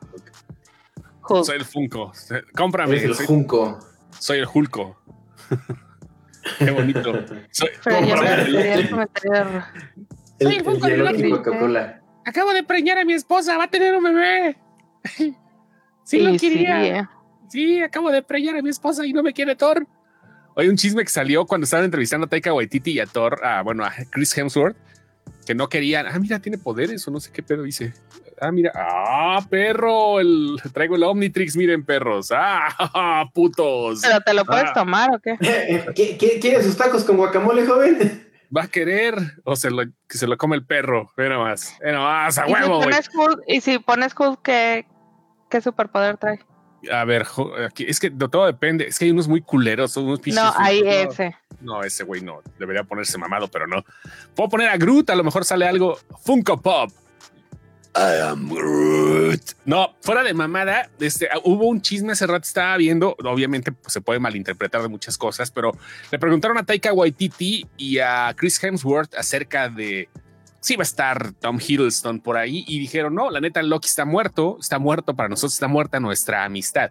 [1.45, 2.11] Soy el Funko.
[2.55, 2.97] Cómprame.
[2.97, 3.79] el Funko.
[4.19, 4.97] Soy el Hulko.
[6.59, 7.13] Qué bonito.
[7.51, 7.69] Soy,
[10.39, 12.01] el, Funko de Coca-Cola.
[12.25, 14.57] Acabo de preñar a mi esposa, va a tener un bebé.
[16.03, 17.09] Sí, lo quería.
[17.49, 19.87] Sí, acabo de preñar a mi esposa y no me quiere Thor.
[20.55, 23.61] Hay un chisme que salió cuando estaban entrevistando a Taika Waititi y a Thor, a,
[23.61, 24.77] bueno, a Chris Hemsworth,
[25.45, 26.07] que no querían.
[26.07, 27.93] Ah, mira, tiene poderes o no sé qué pedo dice.
[28.39, 32.29] Ah, mira, ah, perro, el, traigo el Omnitrix, miren, perros.
[32.33, 34.01] Ah, putos.
[34.01, 34.73] ¿Pero te lo puedes ah.
[34.73, 35.37] tomar o qué?
[36.41, 38.25] ¿Quieres sus tacos con guacamole, joven?
[38.55, 41.11] va a querer o se lo, que se lo come el perro.
[41.15, 42.81] Pero más, pero más, a huevo.
[43.47, 44.85] y si pones cool, ¿qué,
[45.49, 46.39] ¿qué superpoder trae?
[46.91, 47.25] A ver,
[47.77, 48.87] es que todo depende.
[48.87, 51.35] Es que hay unos muy culeros, unos No, hay ese.
[51.61, 52.41] No, ese güey no.
[52.59, 53.83] Debería ponerse mamado, pero no.
[54.35, 55.97] Puedo poner a Groot, a lo mejor sale algo.
[56.23, 56.91] Funko Pop.
[57.95, 59.41] I am Groot.
[59.63, 64.01] No, fuera de mamada, este, hubo un chisme hace rato, estaba viendo, obviamente pues, se
[64.01, 65.71] puede malinterpretar de muchas cosas, pero
[66.11, 70.09] le preguntaron a Taika Waititi y a Chris Hemsworth acerca de
[70.65, 74.03] si va a estar Tom Hiddleston por ahí y dijeron, no, la neta, Loki está
[74.03, 76.89] muerto, está muerto, para nosotros está muerta nuestra amistad.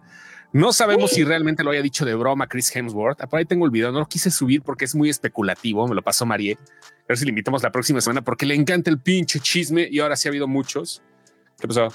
[0.52, 3.26] No sabemos si realmente lo haya dicho de broma Chris Hemsworth.
[3.28, 6.02] Por ahí tengo el video, no lo quise subir porque es muy especulativo, me lo
[6.02, 6.56] pasó Marie.
[6.56, 9.98] A ver si le invitamos la próxima semana porque le encanta el pinche chisme y
[9.98, 11.02] ahora sí ha habido muchos.
[11.58, 11.88] ¿Qué pasó?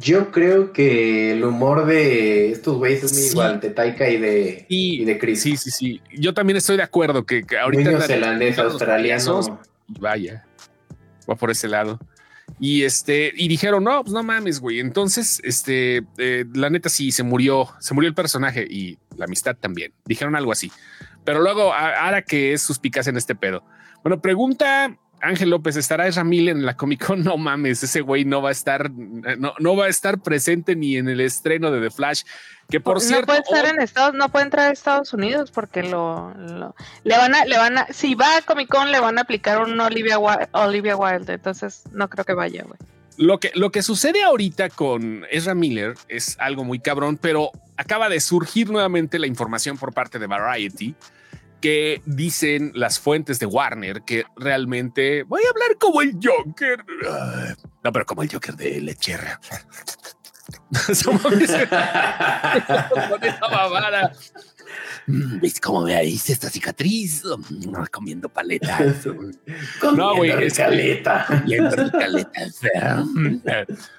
[0.00, 4.66] Yo creo que el humor de estos güeyes es muy igual, de Taika y de,
[4.68, 5.42] y, de Chris.
[5.42, 6.00] Sí, sí, sí.
[6.18, 7.90] Yo también estoy de acuerdo que, ahorita.
[7.90, 9.60] Neozelandés, australiano.
[10.00, 10.44] Vaya,
[11.28, 11.98] va por ese lado.
[12.60, 14.80] Y este, y dijeron, no, pues no mames, güey.
[14.80, 19.56] Entonces, este, eh, la neta sí se murió, se murió el personaje y la amistad
[19.56, 19.92] también.
[20.04, 20.70] Dijeron algo así.
[21.24, 23.64] Pero luego, ahora que es suspicaz en este pedo.
[24.02, 24.96] Bueno, pregunta
[25.26, 27.24] Ángel López, ¿estará Ezra en la Comic Con?
[27.24, 30.96] No mames, ese güey no va a estar, no, no va a estar presente ni
[30.96, 32.22] en el estreno de The Flash.
[32.68, 33.20] Que por cierto.
[33.20, 36.34] No puede estar en Estados, no puede entrar a Estados Unidos porque lo,
[37.04, 39.62] le van a, le van a, si va a Comic Con le van a aplicar
[39.62, 42.78] un Olivia, Olivia Wilde, entonces no creo que vaya, güey.
[43.18, 48.08] Lo que, lo que sucede ahorita con Ezra Miller es algo muy cabrón, pero acaba
[48.08, 50.94] de surgir nuevamente la información por parte de Variety
[51.60, 56.84] que dicen las fuentes de Warner que realmente voy a hablar como el Joker.
[57.82, 59.20] No, pero como el Joker de Lecher.
[60.48, 60.78] Mm,
[65.06, 67.22] ¿Viste cómo me hice esta cicatriz?
[67.24, 69.06] Mm, comiendo paletas.
[69.96, 71.26] no, güey, es caleta.
[71.92, 73.04] caleta.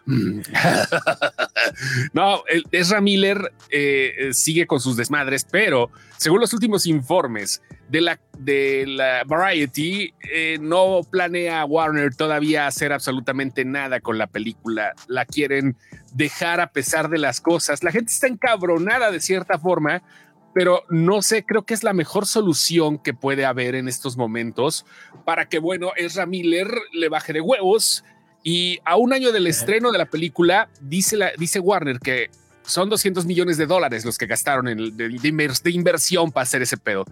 [0.08, 0.40] Mm.
[2.14, 2.42] no,
[2.72, 8.86] Ezra Miller eh, sigue con sus desmadres, pero según los últimos informes de la, de
[8.88, 14.94] la Variety, eh, no planea Warner todavía hacer absolutamente nada con la película.
[15.08, 15.76] La quieren
[16.14, 17.84] dejar a pesar de las cosas.
[17.84, 20.02] La gente está encabronada de cierta forma
[20.58, 24.88] pero no sé, creo que es la mejor solución que puede haber en estos momentos
[25.24, 28.04] para que, bueno, Ezra Miller le baje de huevos
[28.42, 32.32] y a un año del estreno de la película, dice, la, dice Warner que
[32.64, 36.78] son 200 millones de dólares los que gastaron en, de, de, inversión para hacer ese
[36.78, 37.06] pedo.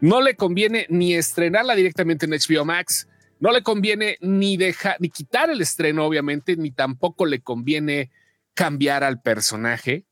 [0.00, 3.08] No le conviene ni estrenarla directamente en HBO Max,
[3.40, 8.12] no le conviene ni dejar, ni quitar el estreno, obviamente, ni tampoco le conviene
[8.54, 10.04] cambiar al personaje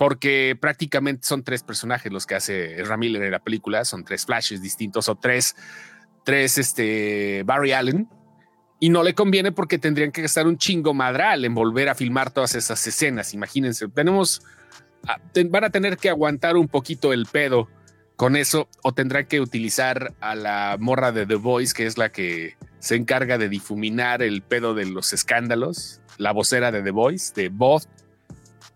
[0.00, 4.62] porque prácticamente son tres personajes los que hace Ramiller en la película, son tres flashes
[4.62, 5.56] distintos o tres,
[6.24, 8.08] tres, este, Barry Allen,
[8.78, 12.30] y no le conviene porque tendrían que gastar un chingo madral en volver a filmar
[12.30, 13.34] todas esas escenas.
[13.34, 14.40] Imagínense, tenemos,
[15.06, 15.18] ah,
[15.50, 17.68] van a tener que aguantar un poquito el pedo
[18.16, 22.10] con eso o tendrán que utilizar a la morra de The Voice, que es la
[22.10, 27.34] que se encarga de difuminar el pedo de los escándalos, la vocera de The Voice,
[27.34, 27.99] de Both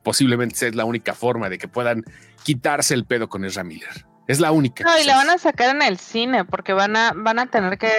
[0.04, 2.04] posiblemente es la única forma de que puedan
[2.44, 4.06] quitarse el pedo con Ezra Miller.
[4.26, 4.84] Es la única.
[4.84, 7.76] No, y la van a sacar en el cine porque van a, van a tener
[7.76, 7.90] que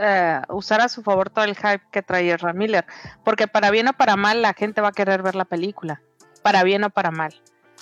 [0.00, 2.86] eh, usar a su favor todo el hype que trae Ezra Miller.
[3.24, 6.00] Porque para bien o para mal la gente va a querer ver la película.
[6.42, 7.34] Para bien o para mal.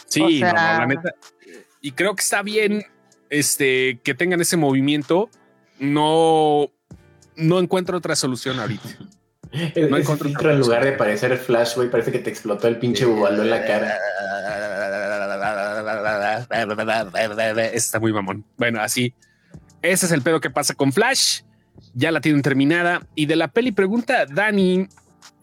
[0.06, 1.14] Sí, la neta.
[1.80, 2.84] Y creo que está bien
[3.30, 5.30] este, que tengan ese movimiento.
[5.78, 6.70] No,
[7.36, 8.88] no encuentro otra solución ahorita.
[9.88, 13.42] No encuentro en lugar de parecer Flash, güey, parece que te explotó el pinche bubaldo
[13.42, 13.98] en la cara.
[17.72, 18.44] Está muy mamón.
[18.56, 19.14] Bueno, así.
[19.82, 21.42] Ese es el pedo que pasa con Flash.
[21.94, 23.06] Ya la tienen terminada.
[23.14, 24.88] Y de la peli pregunta Dani,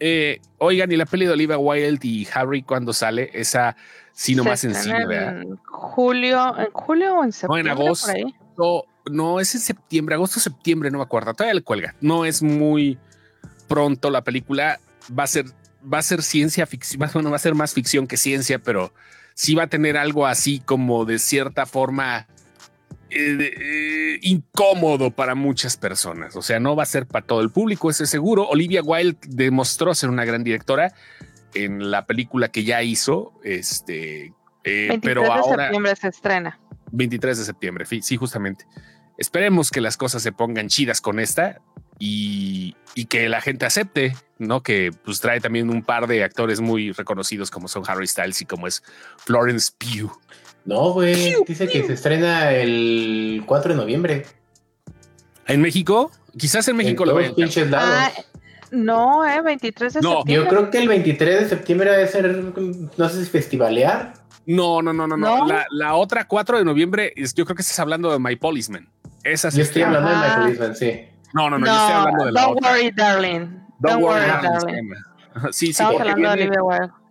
[0.00, 3.30] eh, oigan, ¿y la peli de Olivia Wilde y Harry cuándo sale?
[3.32, 3.76] Esa
[4.12, 7.74] sí nomás en cine, En julio, en julio o en septiembre.
[7.74, 8.86] No, en agosto.
[9.10, 11.32] No, es en septiembre, agosto, septiembre, no me acuerdo.
[11.34, 11.94] Todavía le cuelga.
[12.00, 12.98] No es muy
[13.72, 14.80] pronto la película
[15.18, 15.46] va a ser,
[15.82, 18.92] va a ser ciencia ficción, bueno, va a ser más ficción que ciencia, pero
[19.32, 22.26] sí va a tener algo así como de cierta forma
[23.08, 26.36] eh, eh, incómodo para muchas personas.
[26.36, 28.46] O sea, no va a ser para todo el público, ese seguro.
[28.46, 30.92] Olivia Wilde demostró ser una gran directora
[31.54, 33.40] en la película que ya hizo.
[33.42, 35.56] Este, eh, pero ahora.
[35.56, 36.60] de septiembre se estrena.
[36.90, 38.66] 23 de septiembre, sí, justamente.
[39.18, 41.60] Esperemos que las cosas se pongan chidas con esta
[41.98, 42.74] y,
[43.08, 44.62] que la gente acepte, ¿no?
[44.62, 48.44] Que pues trae también un par de actores muy reconocidos como son Harry Styles y
[48.44, 48.82] como es
[49.18, 50.10] Florence Pugh.
[50.64, 54.26] No, güey, dice que se estrena el 4 de noviembre.
[55.46, 56.10] ¿En México?
[56.36, 57.34] Quizás en México lo vayan.
[57.74, 58.10] Ah,
[58.70, 60.34] no, eh, 23 de no, septiembre.
[60.34, 62.52] Yo creo que el 23 de septiembre debe ser,
[62.96, 64.14] no sé si festivalear.
[64.46, 65.46] No, no, no, no, no.
[65.70, 68.88] La, otra 4 de noviembre, yo creo que estás hablando de My Policeman.
[69.24, 69.58] Esa sí.
[69.58, 71.08] Yo estoy hablando de My Policeman, sí.
[71.34, 73.62] No, no, no, yo estoy hablando de la don't Worry, darling.
[73.78, 74.90] Don't, worry, darling.
[75.50, 76.50] Sí, sí, porque vienen,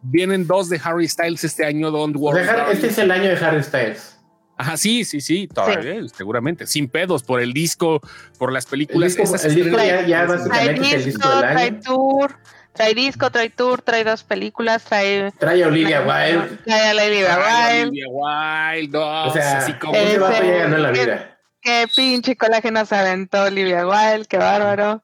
[0.03, 2.45] vienen dos de Harry Styles este año, Don't Worry.
[2.71, 4.19] este es el año de Harry Styles.
[4.61, 6.67] Ajá, sí, sí, sí, todavía, seguramente.
[6.67, 7.99] Sin pedos, por el disco,
[8.37, 9.15] por las películas.
[9.17, 11.53] El disco, el disco ya, ya básicamente es el disco del año.
[11.53, 12.35] Trae tour,
[12.73, 15.31] trae disco, trae tour, trae dos películas, trae...
[15.39, 16.57] Trae a Olivia Wilde.
[16.63, 17.81] Trae a Olivia Wilde.
[17.87, 21.30] Olivia Wilde, o sea, así como ese va llegando en la vida.
[21.61, 25.03] Qué pinche colágeno se aventó Olivia Wilde, qué bárbaro.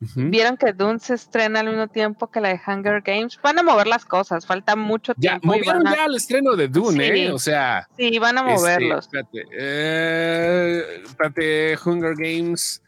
[0.00, 3.36] Vieron que Dune se estrena al mismo tiempo que la de Hunger Games.
[3.42, 5.40] Van a mover las cosas, falta mucho tiempo.
[5.42, 7.32] Ya, movieron ya el estreno de Dune, ¿eh?
[7.32, 7.88] O sea.
[7.96, 9.06] Sí, van a este, moverlos.
[9.06, 12.80] espérate, eh, espérate, Hunger Games.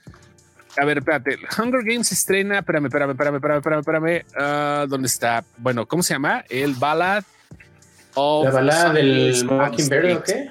[0.79, 1.37] A ver, espérate.
[1.59, 2.61] Hunger Games se estrena.
[2.61, 3.81] Espérame, espérame, espérame, espérame, espérame.
[3.81, 4.85] espérame.
[4.85, 5.45] Uh, ¿Dónde está?
[5.57, 6.45] Bueno, ¿cómo se llama?
[6.49, 7.25] El Ballad
[8.15, 8.45] of.
[8.45, 10.51] La balada del Mockingbird, ¿o qué?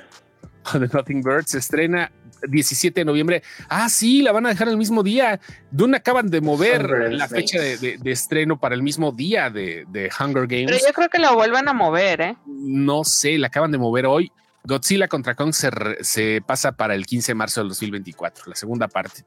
[0.73, 2.11] The Mockingbird se estrena
[2.47, 3.43] 17 de noviembre.
[3.67, 5.39] Ah, sí, la van a dejar el mismo día.
[5.71, 9.85] Dune acaban de mover la fecha de, estreno para el mismo día de,
[10.19, 10.65] Hunger Games.
[10.67, 12.37] Pero yo creo que la vuelvan a mover, ¿eh?
[12.45, 14.31] No sé, la acaban de mover hoy.
[14.63, 19.23] Godzilla contra Kong se, pasa para el 15 de marzo del 2024, la segunda parte.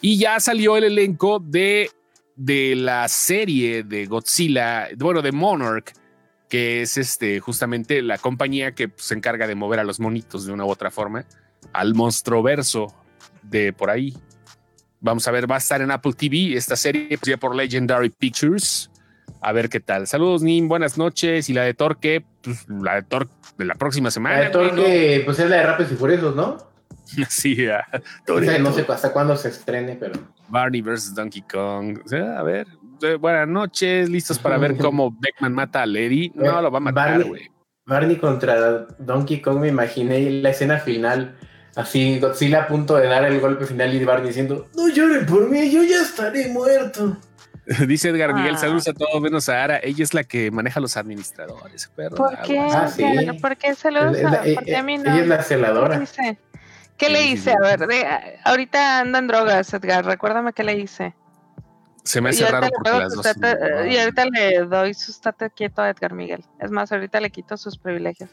[0.00, 1.90] Y ya salió el elenco de,
[2.36, 5.92] de la serie de Godzilla, bueno, de Monarch,
[6.48, 10.52] que es este justamente la compañía que se encarga de mover a los monitos de
[10.52, 11.24] una u otra forma
[11.72, 11.94] al
[12.42, 12.94] verso
[13.42, 14.14] de por ahí.
[15.00, 18.90] Vamos a ver, va a estar en Apple TV esta serie pues, por Legendary Pictures.
[19.40, 20.06] A ver qué tal.
[20.06, 20.68] Saludos, Nim.
[20.68, 21.50] Buenas noches.
[21.50, 24.38] Y la de Torque, pues la de Torque de la próxima semana.
[24.38, 26.56] La de Torque, pues es la de Rápidos y Furiosos, ¿no?
[27.28, 27.86] sí, ya.
[28.26, 30.14] no sé hasta cuándo se estrene, pero.
[30.48, 31.14] Barney vs.
[31.14, 31.98] Donkey Kong.
[32.12, 32.66] a ver,
[33.20, 34.08] buenas noches.
[34.08, 36.32] Listos para ver cómo Beckman mata a Lady.
[36.34, 37.50] No, lo va a matar, güey.
[37.86, 41.36] Barney contra Donkey Kong, me imaginé la escena final
[41.76, 45.48] Así Godzilla a punto de dar el golpe final y Barney diciendo, no lloren por
[45.50, 47.16] mí, yo ya estaré muerto.
[47.88, 48.58] Dice Edgar Miguel, ah.
[48.58, 49.80] saludos a todos menos a Ara.
[49.82, 51.90] Ella es la que maneja los administradores.
[52.14, 52.58] ¿Por qué?
[52.60, 52.90] Ah,
[53.40, 55.12] ¿Por qué saludos a, a mí no?
[55.12, 56.02] Ella es la celadora.
[56.96, 57.52] ¿Qué, le hice?
[57.52, 57.88] A ver,
[58.44, 60.04] ahorita andan drogas, Edgar.
[60.04, 61.14] Recuérdame qué le hice.
[62.04, 63.26] Se me hace raro porque las dos.
[63.88, 66.44] y ahorita le doy su estate quieto a Edgar Miguel.
[66.60, 68.30] Es más, ahorita le quito sus privilegios.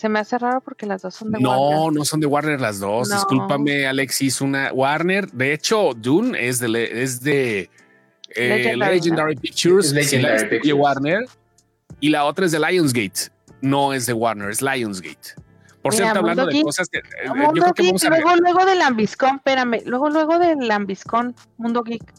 [0.00, 1.78] Se me hace raro porque las dos son de no, Warner.
[1.78, 3.10] No, no son de Warner las dos.
[3.10, 4.40] Discúlpame, Alexis.
[4.40, 5.30] Una Warner.
[5.30, 7.68] De hecho, Dune es de, es de
[8.30, 11.26] eh, Legendary, Pictures, de Warner.
[12.00, 13.30] Y la otra es de Lionsgate.
[13.60, 15.34] No es de Warner, es Lionsgate.
[15.82, 17.00] Por cierto, hablando de cosas que.
[17.00, 19.82] Eh, yo creo que vamos a luego, luego de Lambiscón, espérame.
[19.84, 22.10] Luego, luego de Lambiscón, Mundo Geek.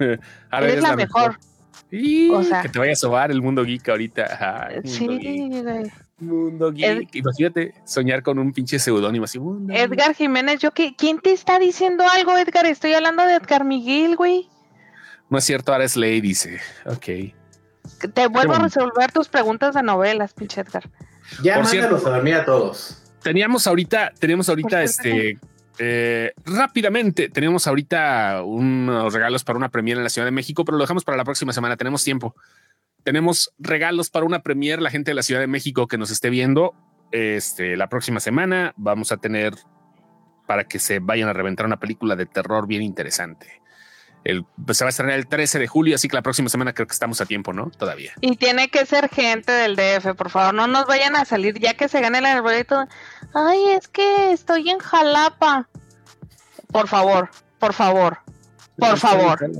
[0.50, 1.38] Eres la, mejor.
[1.92, 2.32] Y
[2.62, 4.82] que te vaya a sobar el mundo geek ahorita.
[4.84, 5.52] sí,
[6.20, 7.14] Mundo Geek.
[7.14, 9.38] Imagínate soñar con un pinche seudónimo así.
[9.70, 12.66] Edgar Jiménez, yo que, ¿quién te está diciendo algo, Edgar?
[12.66, 14.48] Estoy hablando de Edgar Miguel, güey.
[15.30, 16.60] No es cierto, ahora es ley, dice.
[16.86, 17.34] Ok.
[18.12, 20.88] Te vuelvo a resolver tus preguntas de novelas, pinche Edgar.
[21.42, 23.02] Ya mándalos a dormir a todos.
[23.22, 25.38] Teníamos ahorita, teníamos ahorita este.
[25.80, 30.76] Eh, rápidamente, tenemos ahorita unos regalos para una premiera en la Ciudad de México, pero
[30.76, 31.76] lo dejamos para la próxima semana.
[31.76, 32.34] Tenemos tiempo.
[33.08, 36.28] Tenemos regalos para una premier, la gente de la Ciudad de México que nos esté
[36.28, 36.74] viendo.
[37.10, 39.54] Este, la próxima semana vamos a tener
[40.46, 43.62] para que se vayan a reventar una película de terror bien interesante.
[44.24, 46.74] El, pues, se va a estrenar el 13 de julio, así que la próxima semana
[46.74, 47.70] creo que estamos a tiempo, ¿no?
[47.70, 48.12] Todavía.
[48.20, 51.72] Y tiene que ser gente del DF, por favor, no nos vayan a salir ya
[51.72, 52.86] que se gane el boleto.
[53.32, 55.66] Ay, es que estoy en Jalapa.
[56.70, 58.18] Por favor, por favor,
[58.76, 59.50] por favor.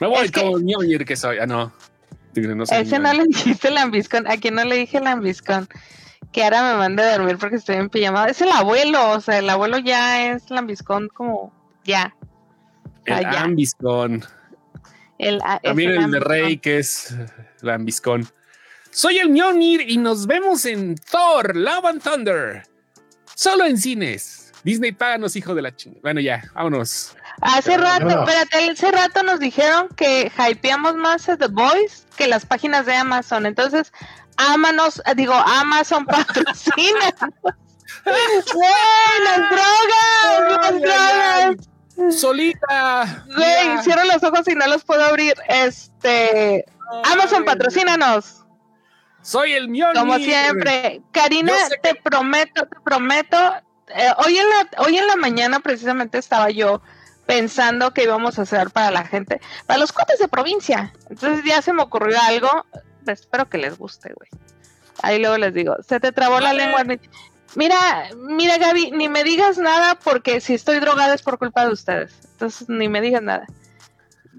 [0.00, 1.04] Me voy como que...
[1.04, 1.38] que soy.
[1.38, 1.72] Ah, no.
[2.34, 4.26] No Ese no le dijiste lambiscón.
[4.28, 5.68] ¿A quién no le dije lambiscón?
[6.32, 8.26] Que ahora me mande a dormir porque estoy en pijama.
[8.26, 11.52] Es el abuelo, o sea, el abuelo ya es lambiscón como
[11.84, 12.14] ya.
[13.04, 14.24] El ah, ambiscón.
[15.18, 17.14] El, También el, de Rey, que es
[17.62, 18.26] lambiscón.
[18.90, 22.62] Soy el Mjolnir y nos vemos en Thor, Love and Thunder.
[23.34, 24.39] Solo en cines.
[24.62, 26.00] Disney, páganos, hijo de la chingada.
[26.02, 27.16] Bueno, ya, vámonos.
[27.40, 32.44] Hace rato, espérate, hace rato nos dijeron que hypeamos más a The Boys que las
[32.44, 33.46] páginas de Amazon.
[33.46, 33.92] Entonces,
[34.36, 37.14] ámanos, digo, Amazon patrocina.
[38.04, 40.60] ¡Las drogas!
[40.60, 41.70] ¡Las drogas!
[42.10, 43.24] Solita.
[43.34, 45.34] Güey, cierro los ojos y no los puedo abrir.
[45.48, 46.64] Este.
[47.04, 48.44] Amazon, patrocínanos.
[49.22, 49.88] Soy el mío.
[49.94, 51.02] Como siempre.
[51.12, 51.52] Karina,
[51.82, 53.54] te prometo, te prometo
[53.96, 56.82] eh, hoy, en la, hoy en la mañana precisamente estaba yo
[57.26, 60.92] pensando que íbamos a hacer para la gente, para los cuates de provincia.
[61.08, 62.66] Entonces ya se me ocurrió algo,
[63.04, 64.28] pues, espero que les guste, güey.
[65.02, 66.84] Ahí luego les digo, se te trabó la lengua.
[67.54, 71.72] Mira, mira Gaby, ni me digas nada porque si estoy drogada es por culpa de
[71.72, 72.12] ustedes.
[72.32, 73.46] Entonces ni me digas nada.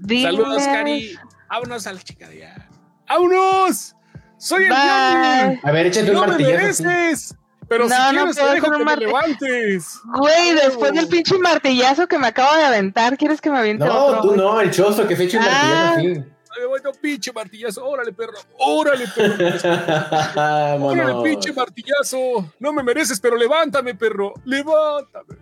[0.08, 1.18] Saludos, Cari.
[1.50, 2.70] Vámonos a la chica de ya.
[3.08, 3.96] ¡Vámonos!
[4.38, 7.36] ¡Soy el A ver, échate un martillazo.
[7.72, 10.02] Pero si quieres te dejo que me levantes.
[10.04, 14.08] Güey, después del pinche martillazo que me acabo de aventar, ¿quieres que me aviente no,
[14.08, 14.16] otro?
[14.16, 16.08] No, tú no, el choso que se eche un martillazo así.
[16.08, 17.88] Ay, bueno, pinche martillazo.
[17.88, 18.34] Órale, perro.
[18.58, 20.86] Órale, perro.
[20.86, 22.52] Órale, pinche martillazo.
[22.60, 24.34] No me mereces, pero levántame, perro.
[24.44, 25.38] Levántame.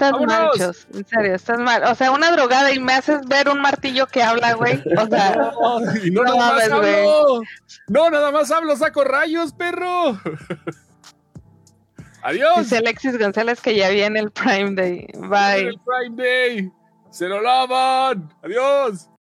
[0.00, 1.82] Estás manchos, en serio, estás mal.
[1.82, 4.80] O sea, una drogada y me haces ver un martillo que habla, güey.
[4.96, 5.34] O sea,
[6.12, 7.42] no, no, nada más hablo.
[7.88, 10.16] No, nada más hablo, saco rayos, perro.
[12.22, 12.58] Adiós.
[12.58, 15.08] Dice Alexis González que ya viene el Prime Day.
[15.14, 15.66] Bye.
[15.66, 16.70] El Prime Day.
[17.10, 18.32] Se lo lavan.
[18.44, 19.10] Adiós.